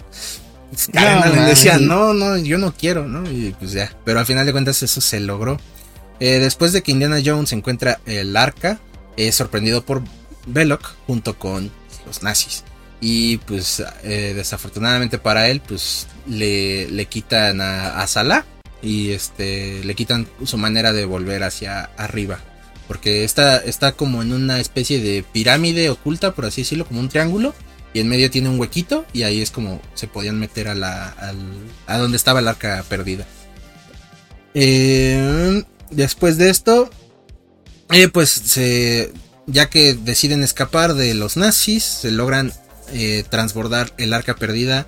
[0.93, 3.31] Karen no, decía, no, no, yo no quiero, ¿no?
[3.31, 3.93] Y pues ya.
[4.05, 5.59] Pero al final de cuentas eso se logró.
[6.21, 8.79] Eh, después de que Indiana Jones encuentra el arca,
[9.17, 10.03] es sorprendido por
[10.47, 11.71] Belloc junto con
[12.07, 12.65] los nazis.
[13.01, 18.47] Y pues eh, desafortunadamente para él, pues le, le quitan a, a, Salah
[18.81, 22.39] y este, le quitan su manera de volver hacia arriba.
[22.89, 27.09] Porque está, está como en una especie de pirámide oculta, por así decirlo, como un
[27.09, 27.55] triángulo.
[27.95, 31.15] Y en medio tiene un huequito y ahí es como se podían meter a la
[31.87, 33.25] a donde estaba el arca perdida.
[34.53, 35.65] Eh,
[35.95, 36.91] Después de esto,
[37.91, 39.13] eh, pues se,
[39.47, 42.53] ya que deciden escapar de los nazis, se logran
[42.93, 44.87] eh, transbordar el arca perdida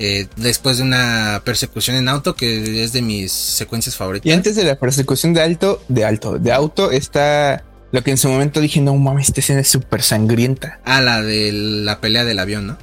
[0.00, 4.26] eh, después de una persecución en auto que es de mis secuencias favoritas.
[4.26, 8.18] Y antes de la persecución de alto, de alto, de auto está lo que en
[8.18, 10.80] su momento dije, no mames, esta escena es súper sangrienta.
[10.84, 12.78] Ah, la de la pelea del avión, ¿no?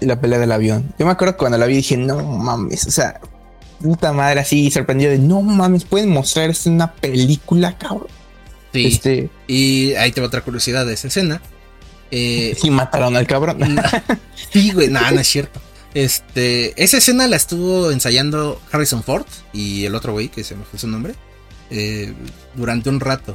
[0.00, 0.94] La pelea del avión.
[0.98, 3.20] Yo me acuerdo cuando la vi dije, no mames, o sea,
[3.80, 8.08] puta madre así sorprendido de no mames, pueden mostrar esto en una película, cabrón.
[8.72, 8.86] Sí.
[8.86, 11.40] Este, y ahí te va otra curiosidad de esa escena.
[12.10, 13.58] Eh, sí, mataron al cabrón.
[14.52, 15.60] sí, güey, nada, no es cierto.
[15.94, 20.64] Este, esa escena la estuvo ensayando Harrison Ford y el otro güey, que se me
[20.64, 21.14] fue su nombre,
[21.70, 22.12] eh,
[22.54, 23.34] durante un rato.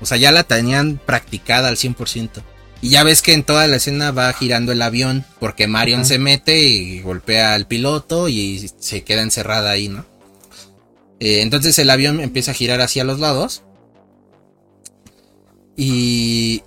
[0.00, 2.42] O sea, ya la tenían practicada al 100%.
[2.82, 6.18] Y ya ves que en toda la escena va girando el avión porque Marion se
[6.18, 10.04] mete y golpea al piloto y se queda encerrada ahí, ¿no?
[11.20, 13.62] Eh, entonces el avión empieza a girar hacia los lados.
[15.76, 16.62] Y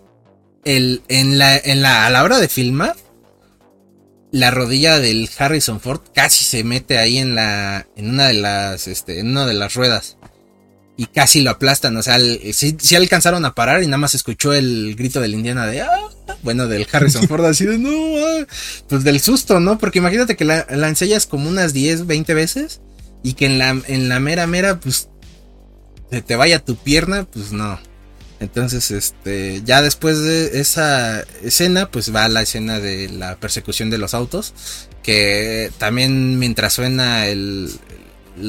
[0.63, 2.95] el, en la, en la, a la hora de filmar,
[4.31, 8.87] la rodilla del Harrison Ford casi se mete ahí en la, en una de las,
[8.87, 10.17] este, en una de las ruedas.
[10.97, 11.95] Y casi lo aplastan.
[11.95, 12.17] O sea,
[12.51, 16.09] sí, alcanzaron a parar y nada más escuchó el grito del Indiana de, ah,
[16.41, 18.45] bueno, del Harrison Ford así de, no, ah",
[18.89, 19.77] pues del susto, ¿no?
[19.77, 22.81] Porque imagínate que la, la, ensellas como unas 10, 20 veces
[23.23, 25.09] y que en la, en la mera, mera, pues
[26.09, 27.79] se te vaya tu pierna, pues no.
[28.39, 33.97] Entonces, este, ya después de esa escena, pues va la escena de la persecución de
[33.97, 34.53] los autos,
[35.01, 37.71] que también mientras suena el,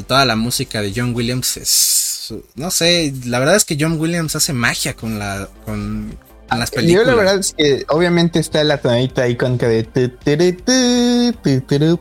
[0.07, 2.07] toda la música de John Williams es,
[2.54, 6.16] no sé, la verdad es que John Williams hace magia con la, con,
[6.50, 7.04] las películas.
[7.04, 9.86] Yo la verdad es que obviamente está la tonadita icónica de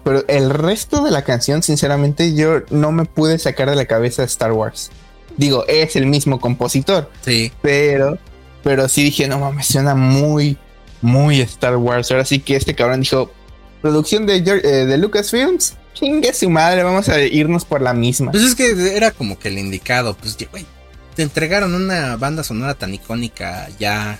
[0.04, 4.24] pero el resto de la canción, sinceramente, yo no me pude sacar de la cabeza
[4.24, 4.90] Star Wars.
[5.36, 7.12] Digo, es el mismo compositor.
[7.22, 7.52] Sí.
[7.62, 8.18] Pero,
[8.64, 10.58] pero sí dije, no mames, suena muy,
[11.02, 12.10] muy Star Wars.
[12.12, 13.32] Ahora sí que este cabrón dijo,
[13.82, 18.32] producción de, eh, de Lucasfilms, chingue su madre, vamos a irnos por la misma.
[18.32, 20.66] Pues es que era como que el indicado, pues, güey,
[21.16, 24.20] te entregaron una banda sonora tan icónica ya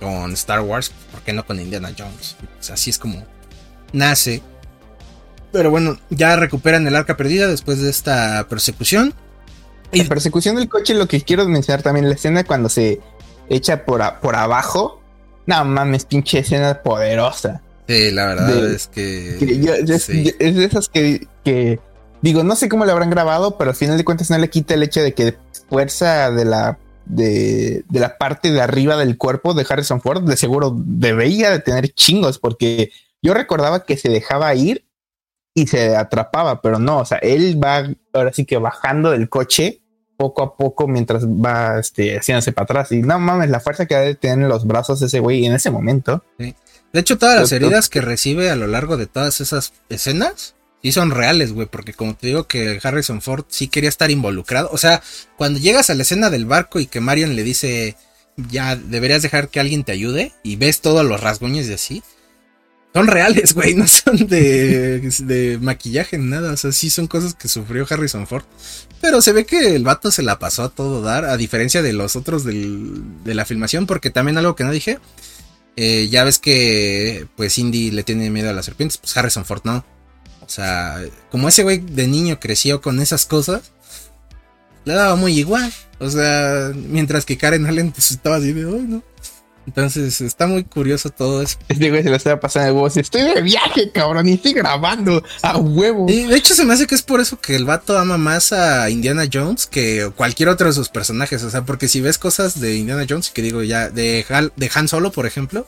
[0.00, 2.36] con Star Wars, ¿por qué no con Indiana Jones?
[2.72, 3.24] así es como
[3.92, 4.42] nace.
[5.52, 9.14] Pero bueno, ya recuperan el arca perdida después de esta persecución.
[9.92, 13.00] La persecución del coche, lo que quiero mencionar también, la escena cuando se
[13.50, 15.02] echa por, por abajo.
[15.44, 17.60] No mames, pinche escena poderosa.
[17.88, 19.36] Sí, la verdad es que.
[19.38, 21.80] es, de esas que, que,
[22.20, 24.74] Digo, no sé cómo le habrán grabado, pero al final de cuentas no le quita
[24.74, 25.36] el hecho de que
[25.68, 26.78] fuerza de la.
[27.04, 31.58] De, de la parte de arriba del cuerpo de Harrison Ford, de seguro debería de
[31.58, 34.86] tener chingos, porque yo recordaba que se dejaba ir
[35.52, 39.82] y se atrapaba, pero no, o sea, él va ahora sí que bajando del coche
[40.16, 42.92] poco a poco mientras va este, haciéndose para atrás.
[42.92, 45.52] Y no mames, la fuerza que ha de tener en los brazos ese güey en
[45.52, 46.22] ese momento.
[46.92, 50.92] De hecho, todas las heridas que recibe a lo largo de todas esas escenas, sí
[50.92, 54.68] son reales, güey, porque como te digo que Harrison Ford sí quería estar involucrado.
[54.72, 55.02] O sea,
[55.36, 57.96] cuando llegas a la escena del barco y que Marion le dice,
[58.36, 62.02] ya deberías dejar que alguien te ayude, y ves todos los rasguños y así,
[62.92, 66.52] son reales, güey, no son de, de maquillaje nada.
[66.52, 68.44] O sea, sí son cosas que sufrió Harrison Ford.
[69.00, 71.92] Pero se ve que el vato se la pasó a todo dar, a diferencia de
[71.92, 74.98] los otros del, de la filmación, porque también algo que no dije,
[75.76, 79.62] eh, ya ves que pues Indy le tiene miedo a las serpientes, pues Harrison Ford
[79.64, 79.84] no.
[80.40, 83.72] O sea, como ese güey de niño creció con esas cosas,
[84.84, 85.72] le daba muy igual.
[85.98, 89.02] O sea, mientras que Karen Allen pues estaba así de, no.
[89.66, 91.58] Entonces está muy curioso todo eso.
[91.68, 92.96] Este güey se lo estaba pasando de voz.
[92.96, 96.06] Estoy de viaje, cabrón, y estoy grabando a huevo.
[96.08, 98.52] Y de hecho se me hace que es por eso que el vato ama más
[98.52, 101.42] a Indiana Jones que cualquier otro de sus personajes.
[101.42, 104.24] O sea, porque si ves cosas de Indiana Jones, que digo ya, de,
[104.56, 105.66] de Han Solo, por ejemplo,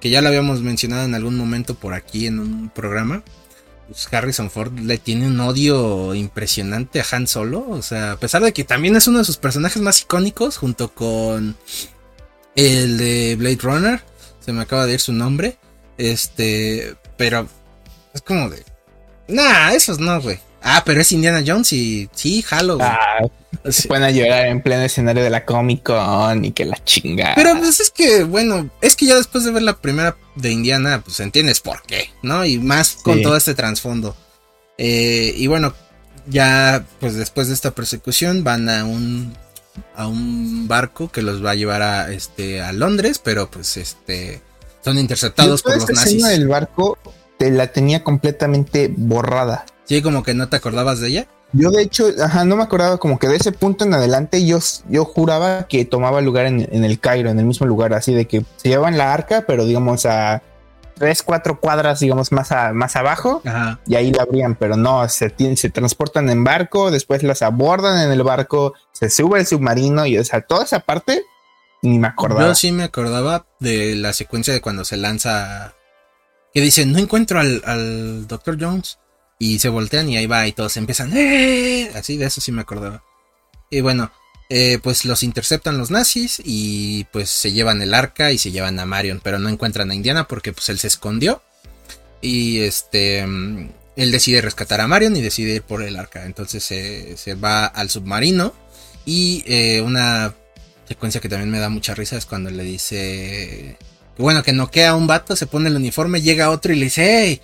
[0.00, 3.22] que ya lo habíamos mencionado en algún momento por aquí en un programa.
[3.86, 7.66] Pues Harrison Ford le tiene un odio impresionante a Han Solo.
[7.68, 10.92] O sea, a pesar de que también es uno de sus personajes más icónicos, junto
[10.94, 11.56] con
[12.56, 14.00] el de Blade Runner,
[14.40, 15.58] se me acaba de ir su nombre.
[15.96, 17.48] Este, pero
[18.12, 18.64] es como de.
[19.28, 20.38] Nah, esos no, güey.
[20.62, 22.78] Ah, pero es Indiana Jones y sí, Halo.
[22.80, 23.20] Ah,
[23.68, 27.34] se pueden a llorar en pleno escenario de la Comic Con y que la chingada.
[27.34, 31.02] Pero pues es que, bueno, es que ya después de ver la primera de Indiana,
[31.04, 32.44] pues entiendes por qué, ¿no?
[32.44, 34.16] Y más con todo este trasfondo.
[34.78, 35.74] Eh, y bueno,
[36.26, 39.36] ya pues después de esta persecución van a un
[39.94, 44.42] a un barco que los va a llevar a este a Londres, pero pues este
[44.84, 46.24] son interceptados por los nazis.
[46.24, 46.98] del barco
[47.38, 49.66] te la tenía completamente borrada.
[49.84, 51.28] Sí, como que no te acordabas de ella.
[51.52, 54.58] Yo de hecho, ajá, no me acordaba como que de ese punto en adelante yo,
[54.88, 58.26] yo juraba que tomaba lugar en, en el Cairo, en el mismo lugar, así de
[58.26, 60.42] que se llevaban la arca, pero digamos a
[60.94, 63.42] tres, cuatro cuadras, digamos, más, más abajo,
[63.86, 68.12] y ahí la abrían, pero no, se, se transportan en barco, después las abordan en
[68.12, 71.22] el barco, se sube el submarino, y o sea, toda esa parte
[71.82, 72.48] ni me acordaba.
[72.48, 75.74] Yo sí me acordaba de la secuencia de cuando se lanza,
[76.52, 78.56] que dicen, no encuentro al, al Dr.
[78.58, 78.98] Jones,
[79.38, 81.90] y se voltean y ahí va, y todos empiezan, ¡Eh!
[81.94, 83.02] así de eso sí me acordaba.
[83.70, 84.10] Y bueno,
[84.50, 88.78] eh, pues los interceptan los nazis y pues se llevan el arca y se llevan
[88.78, 91.42] a Marion, pero no encuentran a Indiana porque pues él se escondió
[92.20, 96.62] y este mm, él decide rescatar a Marion y decide ir por el arca, entonces
[96.64, 98.52] se, va al submarino
[99.06, 100.34] y eh, una
[100.88, 103.78] secuencia que también me da mucha risa es cuando le dice
[104.18, 107.06] bueno que noquea a un vato, se pone el uniforme, llega otro y le dice
[107.06, 107.40] hey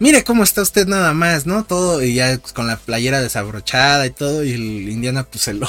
[0.00, 1.64] mire cómo está usted nada más, ¿no?
[1.64, 5.68] Todo, y ya con la playera desabrochada y todo, y el Indiana pues se lo,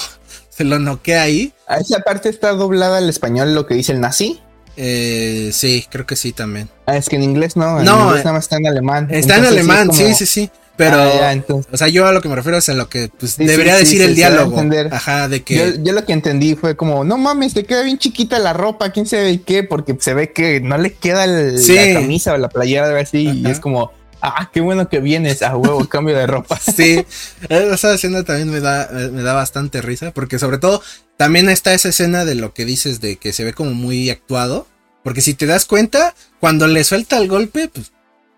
[0.51, 1.53] se lo noquea ahí.
[1.67, 4.39] ¿A esa parte está doblada al español lo que dice el nazi?
[4.77, 6.69] Eh, sí, creo que sí también.
[6.85, 9.07] Ah, es que en inglés no, en no, inglés nada más está en alemán.
[9.09, 10.51] Está en alemán, sí, sí, sí.
[10.77, 11.35] Pero, ah,
[11.71, 14.01] o sea, yo a lo que me refiero es a lo que pues, debería decir
[14.01, 14.59] el diálogo.
[14.91, 15.77] Ajá, de que.
[15.83, 19.05] Yo, lo que entendí fue como, no mames, te queda bien chiquita la ropa, quién
[19.05, 22.99] sabe qué, porque se ve que no le queda la camisa o la playera, algo
[22.99, 23.91] así, y es como,
[24.21, 26.59] ah, qué bueno que vienes, a huevo, cambio de ropa.
[26.59, 27.05] Sí,
[27.49, 30.81] esa escena también me da, me da bastante risa, porque sobre todo
[31.17, 34.67] también está esa escena de lo que dices de que se ve como muy actuado,
[35.03, 37.91] porque si te das cuenta, cuando le suelta el golpe, pues,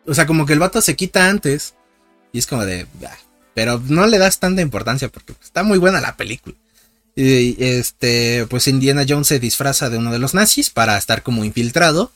[0.06, 1.76] o sea, como que el vato se quita antes.
[2.32, 2.88] Y es como de,
[3.54, 6.56] pero no le das tanta importancia porque está muy buena la película.
[7.16, 11.44] Y este, pues Indiana Jones se disfraza de uno de los nazis para estar como
[11.44, 12.12] infiltrado.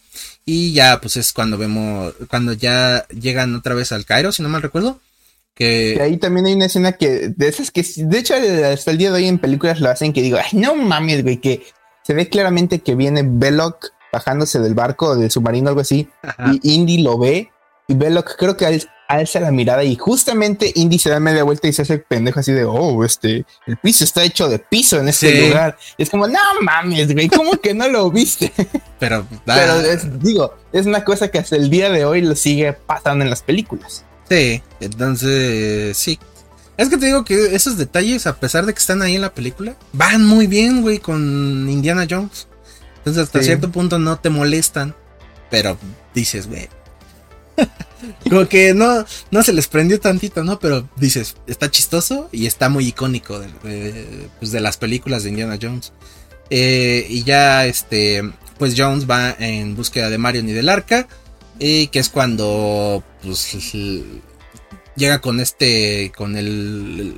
[0.46, 4.50] Y ya, pues es cuando vemos, cuando ya llegan otra vez al Cairo, si no
[4.50, 5.00] mal recuerdo.
[5.54, 6.00] Que...
[6.02, 8.36] ahí también hay una escena que, de esas que, de hecho,
[8.72, 11.38] hasta el día de hoy en películas lo hacen que digo, ay, no mames, güey,
[11.38, 11.66] que
[12.04, 16.08] se ve claramente que viene Belloc bajándose del barco del submarino, algo así,
[16.62, 17.50] y Indy lo ve,
[17.88, 18.66] y Belloc creo que
[19.08, 22.52] alza la mirada y justamente Indy se da media vuelta y se hace pendejo así
[22.52, 25.78] de, oh, este, el piso está hecho de piso en este lugar.
[25.98, 28.52] Y es como, no mames, güey, ¿cómo que no lo viste?
[29.00, 29.82] Pero, Pero
[30.20, 33.42] digo, es una cosa que hasta el día de hoy lo sigue pasando en las
[33.42, 34.04] películas.
[34.30, 36.20] Sí, entonces, sí.
[36.76, 39.34] Es que te digo que esos detalles, a pesar de que están ahí en la
[39.34, 42.48] película, van muy bien, güey, con Indiana Jones.
[42.98, 44.94] Entonces, hasta cierto punto no te molestan,
[45.50, 45.78] pero
[46.14, 46.70] dices, güey,
[48.30, 50.60] Como que no, no se les prendió tantito, ¿no?
[50.60, 55.94] Pero dices, está chistoso y está muy icónico de, pues, las películas de Indiana Jones.
[56.50, 58.24] Eh, y ya, este,
[58.58, 61.08] pues Jones va en búsqueda de Marion y del arca.
[61.60, 63.58] Y que es cuando, pues,
[64.96, 67.16] llega con este, con el,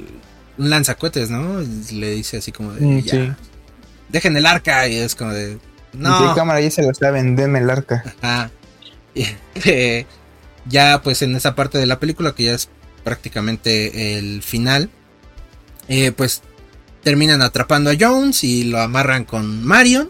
[0.57, 1.59] un lanzacohetes, ¿no?
[1.91, 3.37] Le dice así como de, mm, ya,
[4.07, 4.87] dejen el arca.
[4.87, 5.57] Y es como de,
[5.93, 6.33] no.
[6.35, 8.03] cámara ya se lo saben, denme el arca.
[8.21, 8.51] Ajá.
[9.65, 10.05] Eh,
[10.67, 12.69] ya pues en esa parte de la película que ya es
[13.03, 14.89] prácticamente el final,
[15.87, 16.41] eh, pues
[17.03, 20.09] terminan atrapando a Jones y lo amarran con Marion,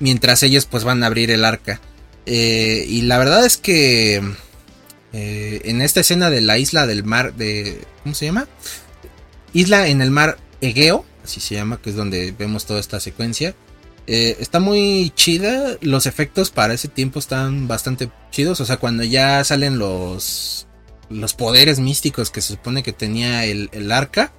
[0.00, 1.80] mientras ellos pues van a abrir el arca.
[2.26, 4.22] Eh, y la verdad es que
[5.12, 7.82] eh, en esta escena de la isla del mar de...
[8.02, 8.48] ¿Cómo se llama?
[9.52, 13.54] Isla en el mar Egeo, así se llama, que es donde vemos toda esta secuencia.
[14.06, 15.76] Eh, está muy chida.
[15.80, 18.60] Los efectos para ese tiempo están bastante chidos.
[18.60, 20.66] O sea, cuando ya salen los,
[21.08, 24.32] los poderes místicos que se supone que tenía el, arca.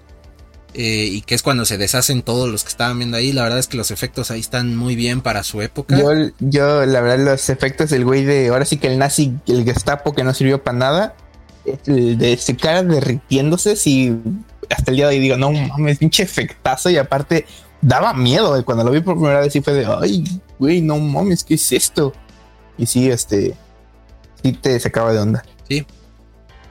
[0.78, 3.32] Eh, y que es cuando se deshacen todos los que estaban viendo ahí.
[3.32, 5.98] La verdad es que los efectos ahí están muy bien para su época.
[5.98, 8.50] Yo, yo la verdad, los efectos del güey de.
[8.50, 11.16] Ahora sí que el nazi, el Gestapo que no sirvió para nada.
[11.86, 13.78] de ese cara derritiéndose.
[13.78, 14.16] Si
[14.70, 16.90] hasta el día de hoy digo, no mames, pinche efectazo.
[16.90, 17.46] Y aparte,
[17.86, 18.64] daba miedo.
[18.66, 20.24] Cuando lo vi por primera vez, sí fue de, ay,
[20.60, 22.14] güey, no mames, ¿qué es esto?
[22.78, 23.56] Y sí, este,
[24.44, 25.46] sí te sacaba de onda.
[25.70, 25.86] Sí.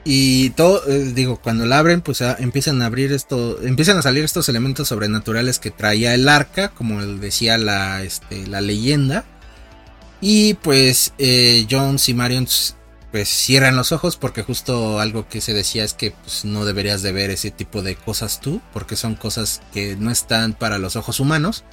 [0.03, 4.03] Y todo, eh, digo, cuando la abren, pues ah, empiezan a abrir esto, empiezan a
[4.03, 9.23] salir estos elementos sobrenaturales que traía el arca, como decía la, este, la leyenda.
[10.21, 12.47] Y pues eh, Jones y Marion
[13.11, 17.01] pues cierran los ojos porque justo algo que se decía es que pues, no deberías
[17.01, 20.95] de ver ese tipo de cosas tú porque son cosas que no están para los
[20.95, 21.63] ojos humanos.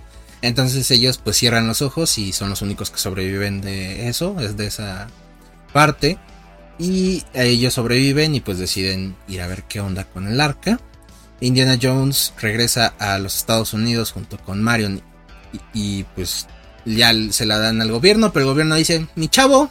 [0.40, 4.56] Entonces ellos pues cierran los ojos y son los únicos que sobreviven de eso, es
[4.56, 5.08] de esa
[5.72, 6.18] parte.
[6.78, 10.80] Y ellos sobreviven y pues deciden ir a ver qué onda con el arca.
[11.40, 15.02] Indiana Jones regresa a los Estados Unidos junto con Marion
[15.52, 16.46] y, y pues
[16.84, 19.68] ya se la dan al gobierno, pero el gobierno dice, mi chavo,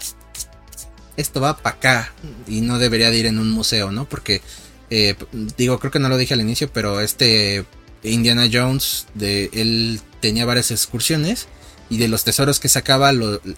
[1.22, 2.14] esto va para acá
[2.48, 4.06] y no debería de ir en un museo, ¿no?
[4.06, 4.42] Porque,
[4.90, 5.16] eh,
[5.58, 7.66] digo, creo que no lo dije al inicio, pero este
[8.04, 11.48] Indiana Jones, de, él tenía varias excursiones
[11.90, 13.12] y de los tesoros que sacaba,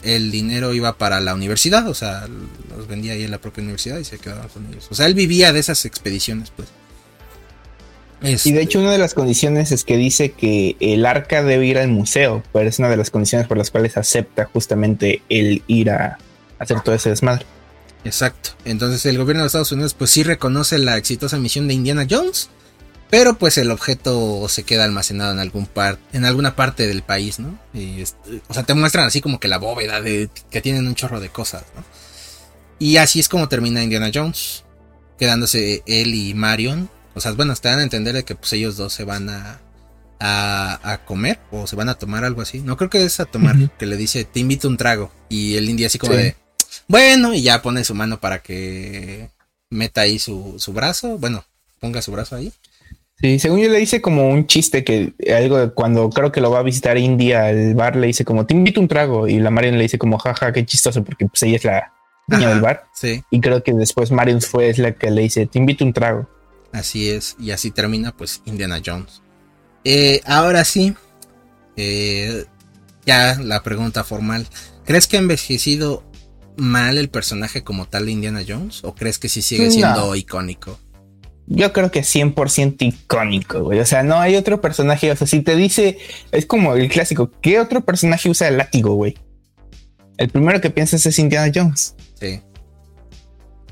[0.03, 2.28] el dinero iba para la universidad, o sea,
[2.76, 4.88] los vendía ahí en la propia universidad y se quedaba con ellos.
[4.89, 6.70] O sea, él vivía de esas expediciones, pues.
[8.24, 11.78] Y de hecho una de las condiciones es que dice que el arca debe ir
[11.78, 15.91] al museo, pero es una de las condiciones por las cuales acepta justamente el ir
[15.91, 16.18] a,
[16.57, 17.45] hacer todo ese desmadre.
[18.05, 18.51] Exacto.
[18.65, 22.49] Entonces el gobierno de Estados Unidos pues sí reconoce la exitosa misión de Indiana Jones,
[23.09, 27.39] pero pues el objeto se queda almacenado en algún par en alguna parte del país,
[27.39, 27.59] ¿no?
[27.73, 28.03] Y,
[28.47, 31.29] o sea, te muestran así como que la bóveda de que tienen un chorro de
[31.29, 31.83] cosas, ¿no?
[32.79, 34.63] Y así es como termina Indiana Jones,
[35.17, 36.89] quedándose él y Marion.
[37.13, 39.61] O sea, bueno, te dan a entender de que pues ellos dos se van a,
[40.19, 42.59] a, comer o se van a tomar algo así.
[42.59, 45.11] No creo que es a tomar, que le dice, te invito un trago.
[45.29, 46.35] Y el indio así como de,
[46.88, 49.30] bueno, y ya pone su mano para que
[49.69, 51.17] meta ahí su, brazo.
[51.17, 51.43] Bueno,
[51.80, 52.51] ponga su brazo ahí.
[53.19, 56.59] Sí, según yo le dice como un chiste que algo cuando creo que lo va
[56.59, 59.78] a visitar India al bar le dice como te invito un trago y la Marion
[59.78, 61.93] le dice como jaja qué chistoso porque pues ella es la,
[62.28, 62.86] niña del bar.
[62.93, 63.24] Sí.
[63.30, 66.28] Y creo que después Marion fue es la que le dice, te invito un trago.
[66.71, 69.21] Así es, y así termina pues Indiana Jones.
[69.86, 70.95] Eh, ahora sí,
[71.76, 72.45] eh,
[73.05, 74.47] ya la pregunta formal.
[74.86, 76.03] ¿Crees que ha envejecido
[76.57, 78.83] mal el personaje como tal de Indiana Jones?
[78.83, 80.79] ¿O crees que sí sigue siendo icónico?
[81.45, 83.79] Yo creo que 100% icónico, güey.
[83.79, 85.11] O sea, no hay otro personaje.
[85.11, 85.97] O sea, si te dice,
[86.31, 89.17] es como el clásico, ¿qué otro personaje usa el látigo, güey?
[90.17, 91.95] El primero que piensas es Indiana Jones.
[92.19, 92.41] Sí.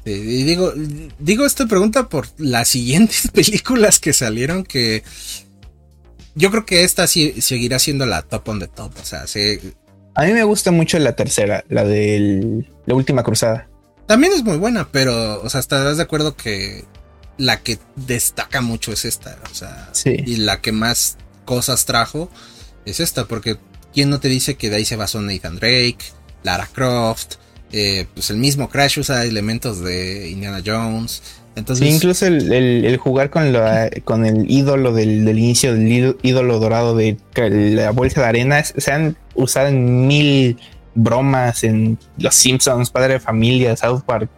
[0.03, 0.73] y digo,
[1.19, 5.03] digo esta pregunta por las siguientes películas que salieron que
[6.36, 8.93] yo creo que esta sí seguirá siendo la top on the top.
[9.01, 9.27] O sea,
[10.16, 13.68] a mí me gusta mucho la tercera, la de la última cruzada.
[14.07, 16.84] También es muy buena, pero, o sea, estarás de acuerdo que
[17.38, 19.38] la que destaca mucho es esta.
[19.51, 22.30] O sea, y la que más cosas trajo
[22.86, 23.57] es esta, porque
[23.93, 25.99] ¿quién no te dice que de ahí se basó Nathan Drake,
[26.43, 27.36] Lara Croft?
[27.72, 31.24] Eh, pues el mismo Crash usa elementos de Indiana Jones.
[31.56, 33.54] Entonces, incluso el, jugar con,
[34.06, 39.18] con el ídolo del, inicio del ídolo dorado de la bolsa de arena se han
[39.36, 40.58] usado en mil
[40.95, 44.30] bromas en Los Simpsons, Padre de Familia, South Park.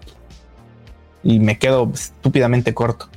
[1.24, 3.09] Y me quedo estúpidamente corto.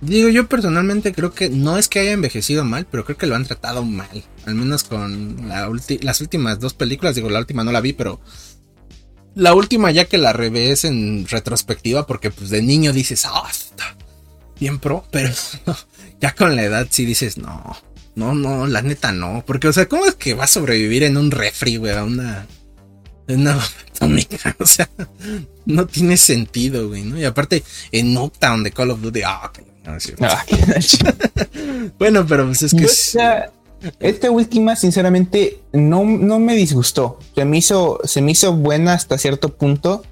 [0.00, 3.34] Digo, yo personalmente creo que no es que haya envejecido mal, pero creo que lo
[3.34, 4.24] han tratado mal.
[4.46, 7.14] Al menos con las últimas dos películas.
[7.14, 8.20] Digo, la última no la vi, pero
[9.38, 13.48] la última ya que la revés en retrospectiva, porque pues de niño dices, ah,
[14.58, 15.32] bien pro, pero
[16.20, 17.76] ya con la edad sí dices, no,
[18.16, 19.44] no, no, la neta no.
[19.46, 22.48] Porque, o sea, ¿cómo es que va a sobrevivir en un refri, güey, a una,
[23.28, 23.64] una
[23.94, 24.56] atómica?
[24.58, 24.90] O sea,
[25.66, 27.16] no tiene sentido, güey, ¿no?
[27.16, 27.62] Y aparte,
[27.92, 29.52] en Noctown de Call of Duty, ah,
[30.20, 30.44] ah
[31.96, 32.88] bueno, pero pues es que...
[34.00, 37.18] Esta última, sinceramente, no, no me disgustó.
[37.34, 40.02] Se me hizo, se me hizo buena hasta cierto punto.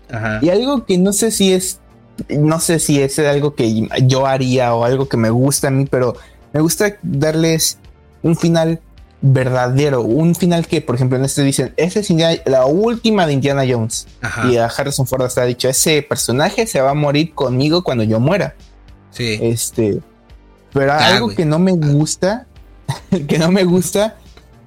[0.42, 1.80] Y algo que no sé si es,
[2.28, 5.86] no sé si es algo que yo haría o algo que me gusta a mí,
[5.90, 6.16] pero
[6.52, 7.78] me gusta darles
[8.22, 8.80] un final
[9.20, 12.10] verdadero, un final que, por ejemplo, en este dicen, esa es
[12.44, 14.06] la última de Indiana Jones.
[14.48, 18.20] Y a Harrison Ford ha dicho, ese personaje se va a morir conmigo cuando yo
[18.20, 18.54] muera.
[19.10, 19.38] Sí.
[19.42, 20.00] Este,
[20.72, 22.46] pero algo que no me gusta
[23.28, 24.16] que no me gusta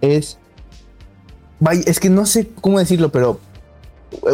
[0.01, 0.37] es.
[1.85, 3.39] Es que no sé cómo decirlo, pero.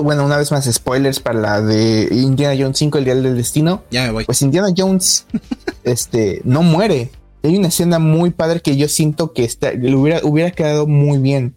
[0.01, 3.83] Bueno, una vez más, spoilers para la de Indiana Jones 5, el Dial del Destino.
[3.91, 4.25] Ya me voy.
[4.25, 5.25] Pues Indiana Jones
[5.83, 7.11] este, no muere.
[7.43, 11.55] Hay una escena muy padre que yo siento que está, hubiera, hubiera quedado muy bien.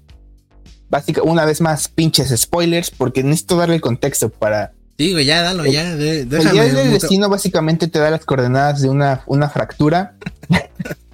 [0.90, 4.72] Básicamente, una vez más, pinches spoilers, porque necesito darle el contexto para.
[4.96, 5.92] Digo, ya, dalo, ya.
[5.92, 10.16] el Dial del Destino básicamente te da las coordenadas de una, una fractura.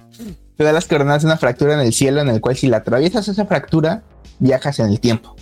[0.57, 2.77] te da las coordenadas de una fractura en el cielo en el cual si la
[2.77, 4.03] atraviesas esa fractura,
[4.39, 5.35] viajas en el tiempo.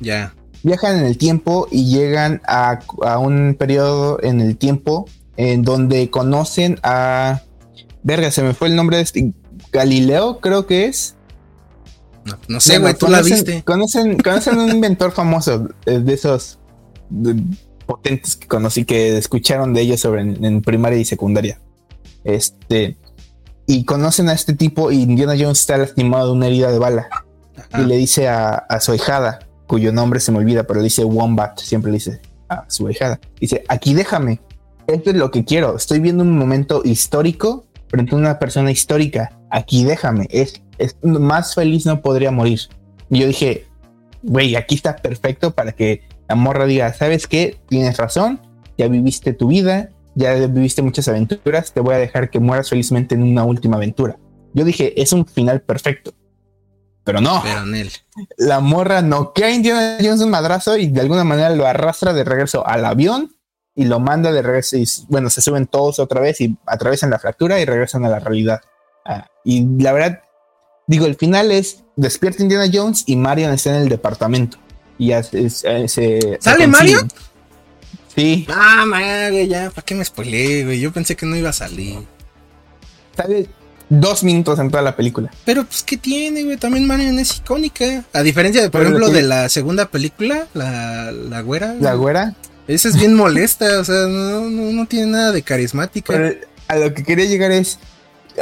[0.00, 0.34] Ya.
[0.62, 2.80] Viajan en el tiempo y llegan a,
[3.20, 5.06] un periodo en el tiempo
[5.36, 7.42] en donde conocen a...
[8.02, 9.32] Verga, se me fue el nombre de este...
[9.72, 11.14] Galileo, creo que es.
[12.48, 13.62] No, sé, güey, tú la viste.
[13.64, 16.58] Conocen, conocen un inventor famoso eh, de esos
[17.86, 21.60] potentes que conocí, que escucharon de ellos sobre en primaria y secundaria.
[22.24, 22.96] Este,
[23.68, 27.06] y conocen a este tipo y Indiana Jones está lastimado de una herida de bala.
[27.78, 31.60] Y le dice a, su hijada, cuyo nombre se me olvida, pero le dice Wombat,
[31.60, 33.20] siempre le dice a su hijada.
[33.38, 34.40] Dice, aquí déjame,
[34.86, 39.38] esto es lo que quiero, estoy viendo un momento histórico frente a una persona histórica,
[39.50, 42.60] aquí déjame, es, es más feliz no podría morir.
[43.10, 43.66] Y yo dije,
[44.22, 47.58] güey, aquí está perfecto para que la morra diga, ¿sabes qué?
[47.68, 48.40] Tienes razón,
[48.78, 53.14] ya viviste tu vida, ya viviste muchas aventuras, te voy a dejar que mueras felizmente
[53.14, 54.18] en una última aventura.
[54.52, 56.12] Yo dije, es un final perfecto.
[57.04, 57.40] Pero no.
[57.42, 57.92] Pero en él.
[58.36, 62.24] La morra no que Indiana Jones un madrazo y de alguna manera lo arrastra de
[62.24, 63.36] regreso al avión
[63.76, 64.76] y lo manda de regreso.
[64.76, 68.18] Y bueno, se suben todos otra vez y atraviesan la fractura y regresan a la
[68.18, 68.60] realidad.
[69.06, 70.22] Ah, y la verdad,
[70.88, 74.58] digo, el final es despierta Indiana Jones y Marion está en el departamento.
[74.98, 75.48] Y ya se,
[76.40, 77.08] ¿Sale Marion?
[78.18, 78.46] Sí.
[78.48, 80.80] Ah, madre, ya, ¿para qué me spoilé, güey?
[80.80, 82.00] Yo pensé que no iba a salir.
[83.16, 83.48] Sale
[83.88, 85.30] dos minutos en toda la película.
[85.44, 86.56] Pero, pues, ¿qué tiene, güey?
[86.56, 88.04] También Marion es icónica.
[88.12, 91.76] A diferencia de, por ejemplo, de la segunda película, la, la güera.
[91.80, 92.34] La güera.
[92.66, 96.34] Esa es bien molesta, o sea, no, no, tiene nada de carismática.
[96.66, 97.78] a lo que quería llegar es.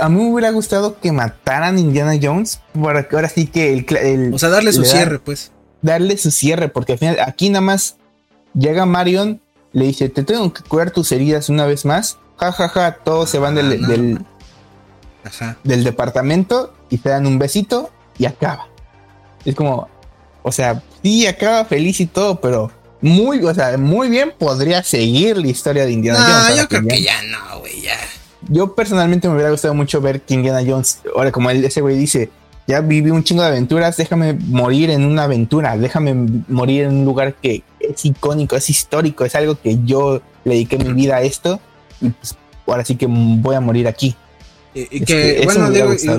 [0.01, 2.61] A mí me hubiera gustado que mataran a Indiana Jones.
[2.83, 4.35] Para que ahora sí que el.
[4.35, 5.53] o sea, darle su cierre, pues.
[5.81, 7.97] Darle su cierre, porque al final aquí nada más
[8.55, 9.41] llega Marion
[9.77, 12.17] le dice, te tengo que curar tus heridas una vez más.
[12.39, 14.25] Ja, ja, ja, todos se van del, ah, del,
[15.65, 18.69] del, departamento y te dan un besito y acaba.
[19.45, 19.87] Es como,
[20.43, 22.73] o sea, sí, acaba feliz y todo, pero
[23.03, 26.49] muy, o sea, muy bien podría seguir la historia de Indiana Jones.
[26.49, 27.99] No, yo creo que ya no, güey, ya.
[28.49, 31.99] Yo personalmente me hubiera gustado mucho ver que Indiana Jones, ahora como él, ese güey
[31.99, 32.31] dice,
[32.67, 36.15] ya viví un chingo de aventuras, déjame morir en una aventura, déjame
[36.49, 40.79] morir en un lugar que es icónico, es histórico, es algo que yo le dediqué
[40.79, 41.61] mi vida a esto
[42.01, 42.37] y pues
[42.67, 44.17] ahora sí que voy a morir aquí.
[44.75, 45.73] Y, que, bueno,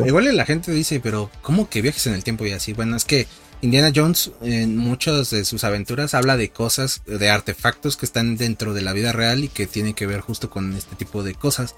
[0.06, 2.74] igual la gente dice, pero ¿cómo que viajes en el tiempo y así?
[2.74, 3.28] Bueno, es que
[3.62, 8.74] Indiana Jones en muchas de sus aventuras habla de cosas, de artefactos que están dentro
[8.74, 11.76] de la vida real y que tienen que ver justo con este tipo de cosas.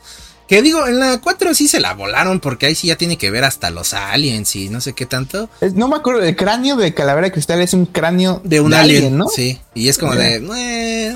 [0.49, 3.29] Que digo, en la 4 sí se la volaron porque ahí sí ya tiene que
[3.29, 5.47] ver hasta los aliens y no sé qué tanto.
[5.75, 9.15] no me acuerdo, el cráneo de Calavera de Cristal es un cráneo de un alien,
[9.15, 9.27] ¿no?
[9.27, 11.15] Sí, y es como de...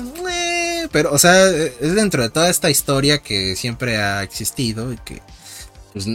[0.92, 5.20] pero, o sea, es dentro de toda esta historia que siempre ha existido y que
[5.92, 6.06] pues,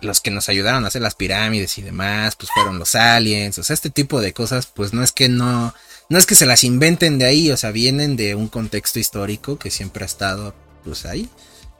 [0.00, 3.64] los que nos ayudaron a hacer las pirámides y demás, pues fueron los aliens, o
[3.64, 5.74] sea, este tipo de cosas, pues no es que no,
[6.08, 9.58] no es que se las inventen de ahí, o sea, vienen de un contexto histórico
[9.58, 10.54] que siempre ha estado,
[10.84, 11.28] pues ahí.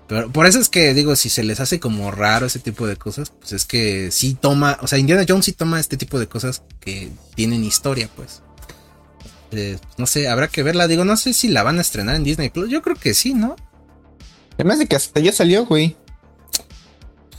[0.09, 2.97] Pero por eso es que digo, si se les hace como raro ese tipo de
[2.97, 6.29] cosas, pues es que sí toma, o sea, Indiana Jones sí toma este tipo de
[6.29, 8.43] cosas que tienen historia, pues.
[9.53, 10.87] Eh, no sé, habrá que verla.
[10.87, 12.71] Digo, no sé si la van a estrenar en Disney Plus.
[12.71, 13.57] Yo creo que sí, ¿no?
[14.55, 15.97] Además de que hasta ya salió, güey.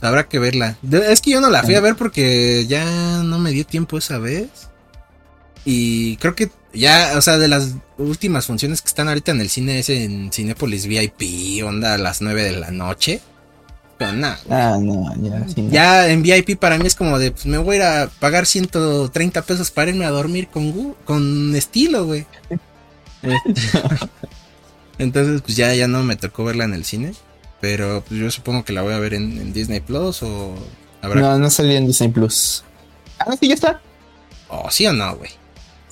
[0.01, 0.77] Habrá que verla.
[0.91, 4.19] Es que yo no la fui a ver porque ya no me dio tiempo esa
[4.19, 4.49] vez.
[5.65, 9.49] Y creo que ya, o sea, de las últimas funciones que están ahorita en el
[9.49, 13.21] cine es en Cinepolis VIP, onda a las 9 de la noche.
[13.97, 14.39] Pero nada.
[14.49, 17.77] Ah, no, ya, ya en VIP para mí es como de, pues me voy a
[17.77, 22.25] ir a pagar 130 pesos para irme a dormir con, con estilo, güey.
[24.99, 27.13] Entonces, pues ya, ya no me tocó verla en el cine.
[27.59, 30.55] Pero pues, yo supongo que la voy a ver en, Disney Plus o
[31.01, 32.63] No, no salió en Disney Plus.
[33.19, 33.81] Ah, sí, ya está.
[34.47, 35.31] Oh, sí o no, güey.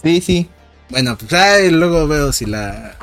[0.03, 0.49] Sí, sí.
[0.89, 2.95] Bueno, pues luego veo si la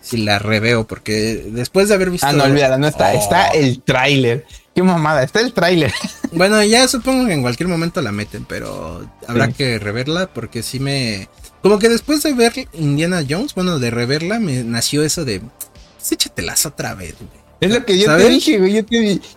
[0.00, 3.54] si la reveo porque después de haber visto Ah, no olvídala, no está, está oh.
[3.54, 4.46] el tráiler.
[4.74, 5.92] Qué mamada, está el tráiler.
[6.32, 10.80] Bueno, ya supongo que en cualquier momento la meten, pero habrá que reverla porque sí
[10.80, 11.28] me
[11.62, 16.12] como que después de ver Indiana Jones, bueno, de reverla me nació eso de pues
[16.12, 17.46] échatelas otra vez, güey.
[17.60, 18.74] Es lo que yo te dije, güey.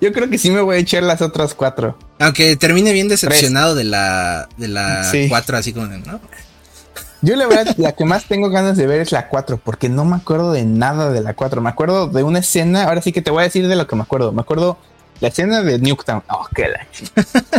[0.02, 1.98] Yo, creo que sí me voy a echar las otras cuatro.
[2.20, 6.20] Aunque termine bien decepcionado de la, de la cuatro, así como, ¿no?
[7.22, 10.06] Yo la verdad, la que más tengo ganas de ver es la 4, porque no
[10.06, 11.62] me acuerdo de nada de la 4.
[11.62, 13.96] Me acuerdo de una escena, ahora sí que te voy a decir de lo que
[13.96, 14.32] me acuerdo.
[14.32, 14.78] Me acuerdo
[15.20, 16.24] la escena de Nuketown.
[16.30, 16.88] Oh, qué la.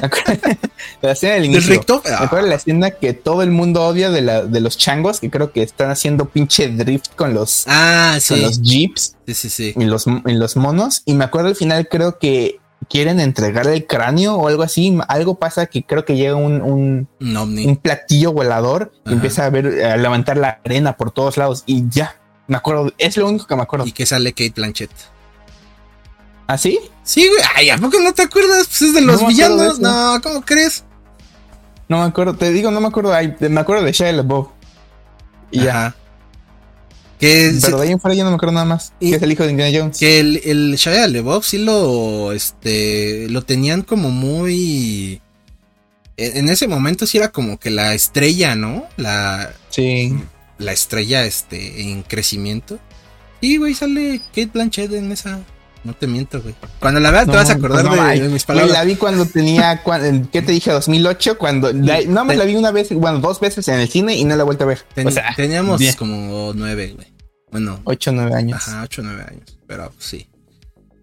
[1.02, 1.84] la escena del inicio.
[2.04, 5.28] Me acuerdo la escena que todo el mundo odia de, la, de los changos, que
[5.28, 9.16] creo que están haciendo pinche drift con los, ah, con los jeeps.
[9.26, 9.74] Sí, sí, sí.
[9.76, 11.02] Y los, y los monos.
[11.04, 14.98] Y me acuerdo al final, creo que quieren entregar el cráneo o algo así.
[15.08, 19.84] Algo pasa que creo que llega un, un, un, platillo volador y empieza a ver,
[19.84, 21.64] a levantar la arena por todos lados.
[21.66, 22.16] Y ya,
[22.46, 23.86] me acuerdo, es lo único que me acuerdo.
[23.86, 24.90] Y que sale Kate Blanchett.
[26.46, 26.80] ¿Ah, sí?
[27.04, 27.40] Sí, güey.
[27.54, 28.66] Ay, ¿a poco no te acuerdas?
[28.66, 29.78] Pues es de los villanos.
[29.78, 30.84] no, ¿cómo crees?
[31.88, 33.12] No me acuerdo, te digo, no me acuerdo.
[33.38, 34.48] me acuerdo de Shia LaBeouf.
[35.52, 35.94] Y ya.
[37.20, 38.94] Que Pero de ahí en fuera ya no me acuerdo nada más.
[38.98, 39.98] Y, que es el hijo de Indiana Jones.
[39.98, 45.20] Que el, el Shia LaBeouf sí lo, este, lo tenían como muy...
[46.16, 48.86] En ese momento sí era como que la estrella, ¿no?
[48.96, 49.52] La...
[49.68, 50.14] Sí.
[50.58, 52.78] La estrella, este, en crecimiento.
[53.42, 55.40] Y, güey, sale Kate Blanchett en esa...
[55.82, 56.54] No te miento, güey.
[56.78, 57.84] Cuando la veas te vas a acordar
[58.18, 58.72] de, mis palabras.
[58.72, 59.82] la vi cuando tenía,
[60.30, 60.70] ¿qué te dije?
[60.70, 61.72] 2008, cuando...
[61.72, 64.42] no, me la vi una vez, bueno, dos veces en el cine y no la
[64.42, 64.84] he vuelto a ver.
[65.36, 67.08] teníamos como nueve, güey.
[67.50, 67.80] Bueno.
[67.84, 68.68] Ocho, nueve años.
[68.68, 69.58] Ajá, ocho, nueve años.
[69.66, 70.26] Pero pues, sí.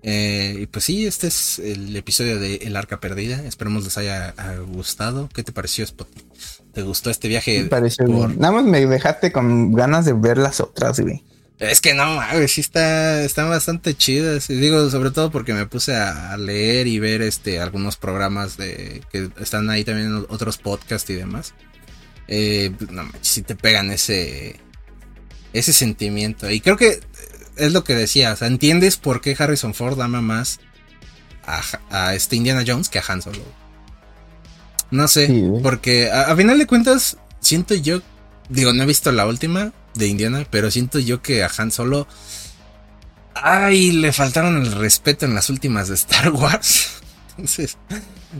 [0.03, 3.43] Eh, y pues sí, este es el episodio de El Arca Perdida.
[3.43, 4.33] Esperemos les haya
[4.71, 5.27] gustado.
[5.33, 6.07] ¿Qué te pareció, Spot?
[6.73, 7.63] ¿Te gustó este viaje?
[7.63, 11.23] Me pareció Nada más me dejaste con ganas de ver las otras, güey.
[11.59, 14.49] Es que no, güey, sí está, están bastante chidas.
[14.49, 19.01] Y digo, sobre todo porque me puse a, leer y ver este algunos programas de
[19.11, 21.53] que están ahí también otros podcasts y demás.
[22.27, 24.59] Eh, no, si te pegan ese
[25.53, 26.49] ese sentimiento.
[26.51, 26.99] Y creo que
[27.55, 30.59] es lo que decía, o sea, entiendes por qué Harrison Ford ama más
[31.89, 33.41] a, este Indiana Jones que a Han Solo.
[34.91, 38.01] No sé, porque a, final de cuentas siento yo,
[38.49, 42.07] digo, no he visto la última, de Indiana, pero siento yo que a Han Solo.
[43.33, 46.89] Ay, le faltaron el respeto en las últimas de Star Wars.
[47.31, 47.77] Entonces,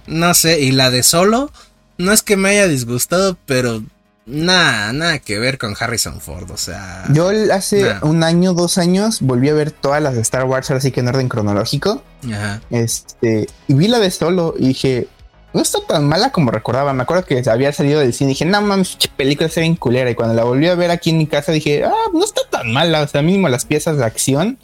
[0.08, 1.52] no sé, y la de Solo,
[1.98, 3.84] no es que me haya disgustado, pero
[4.26, 7.06] nada, nada que ver con Harrison Ford, o sea.
[7.14, 10.82] Yo hace un año, dos años, volví a ver todas las de Star Wars, ahora
[10.82, 12.04] sí que en orden cronológico.
[12.26, 12.62] Ajá.
[12.70, 15.08] Este, y vi la de Solo y dije,
[15.54, 16.94] no está tan mala como recordaba.
[16.94, 20.10] Me acuerdo que había salido del cine y dije, no mames, película ve bien culera.
[20.10, 22.72] Y cuando la volví a ver aquí en mi casa dije, ah, no está tan
[22.72, 23.02] mala.
[23.02, 24.60] O sea, mismo las piezas de acción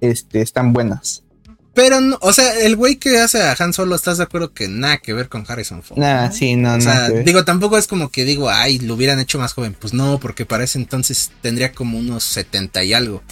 [0.00, 1.24] este, están buenas.
[1.72, 4.66] Pero, no, o sea, el güey que hace a Han Solo, ¿estás de acuerdo que
[4.68, 5.98] nada que ver con Harrison Ford?
[5.98, 6.78] Nah, sí, no, no.
[6.78, 9.76] O sea, digo, tampoco es como que digo, ay, lo hubieran hecho más joven.
[9.78, 13.22] Pues no, porque para ese entonces tendría como unos 70 y algo.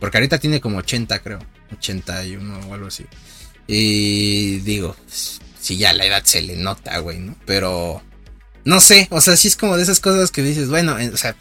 [0.00, 1.38] Porque ahorita tiene como 80, creo.
[1.72, 3.06] 81 o algo así.
[3.66, 4.96] Y digo,
[5.64, 7.36] si ya la edad se le nota, güey, ¿no?
[7.46, 8.02] Pero
[8.64, 11.34] no sé, o sea, sí es como de esas cosas que dices, bueno, o sea,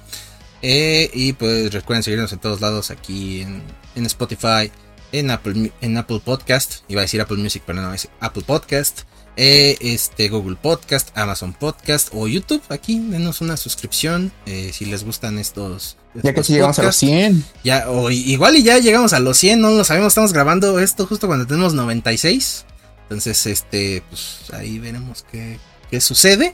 [0.62, 3.62] Eh, y pues recuerden seguirnos en todos lados aquí en,
[3.94, 4.73] en Spotify,
[5.12, 6.77] en Apple, en Apple Podcast.
[6.89, 9.02] Iba a decir Apple Music, pero no, es Apple Podcast.
[9.36, 12.62] Eh, este Google Podcast, Amazon Podcast o YouTube.
[12.69, 15.97] Aquí denos una suscripción eh, si les gustan estos.
[16.23, 17.44] ya que si llegamos a los 100.
[17.65, 20.12] Ya, o igual y ya llegamos a los 100, no lo sabemos.
[20.12, 22.65] Estamos grabando esto justo cuando tenemos 96.
[23.02, 25.59] Entonces, este, pues ahí veremos qué,
[25.90, 26.52] qué sucede.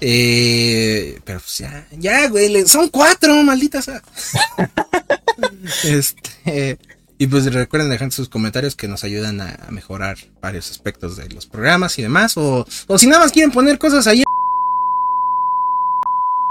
[0.00, 3.90] Eh, pero pues ya, ya, güey, son cuatro, malditas.
[5.84, 6.78] este.
[7.20, 11.44] Y pues recuerden dejar sus comentarios que nos ayudan a, mejorar varios aspectos de los
[11.44, 12.38] programas y demás.
[12.38, 14.24] O, o si nada más quieren poner cosas ahí.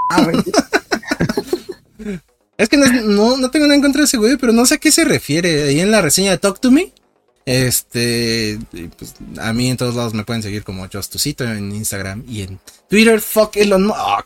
[2.58, 4.78] es que no, no, tengo nada en contra de ese güey, pero no sé a
[4.78, 5.70] qué se refiere.
[5.70, 6.94] Ahí en la reseña de Talk to Me.
[7.48, 8.60] Este,
[8.96, 12.60] pues a mí en todos lados me pueden seguir como Justucito en Instagram y en
[12.88, 13.20] Twitter.
[13.20, 13.98] Fuck Elon Musk.
[14.00, 14.24] Oh,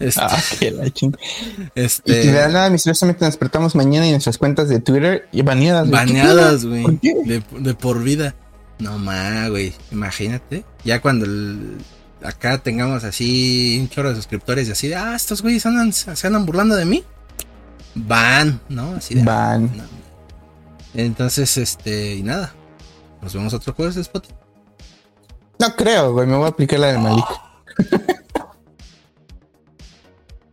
[0.00, 0.84] este, ah, qué la
[1.74, 5.90] este, y de nada, misteriosamente nos despertamos mañana y nuestras cuentas de Twitter y baneadas.
[5.90, 6.98] Baneadas, güey.
[7.02, 8.34] De, por vida.
[8.78, 9.74] No más, güey.
[9.92, 10.64] Imagínate.
[10.84, 11.26] Ya cuando
[12.24, 16.26] acá tengamos así un chorro de suscriptores y así de, ah, estos güeyes andan, se
[16.26, 17.04] andan burlando de mí.
[17.94, 18.94] Van, ¿no?
[18.94, 19.22] Así de.
[19.22, 19.70] Van.
[20.94, 22.54] Entonces, este, y nada.
[23.20, 24.34] Nos vemos otro jueves de Spotify.
[25.58, 26.26] No creo, güey.
[26.26, 27.26] Me voy a aplicar la de Malik.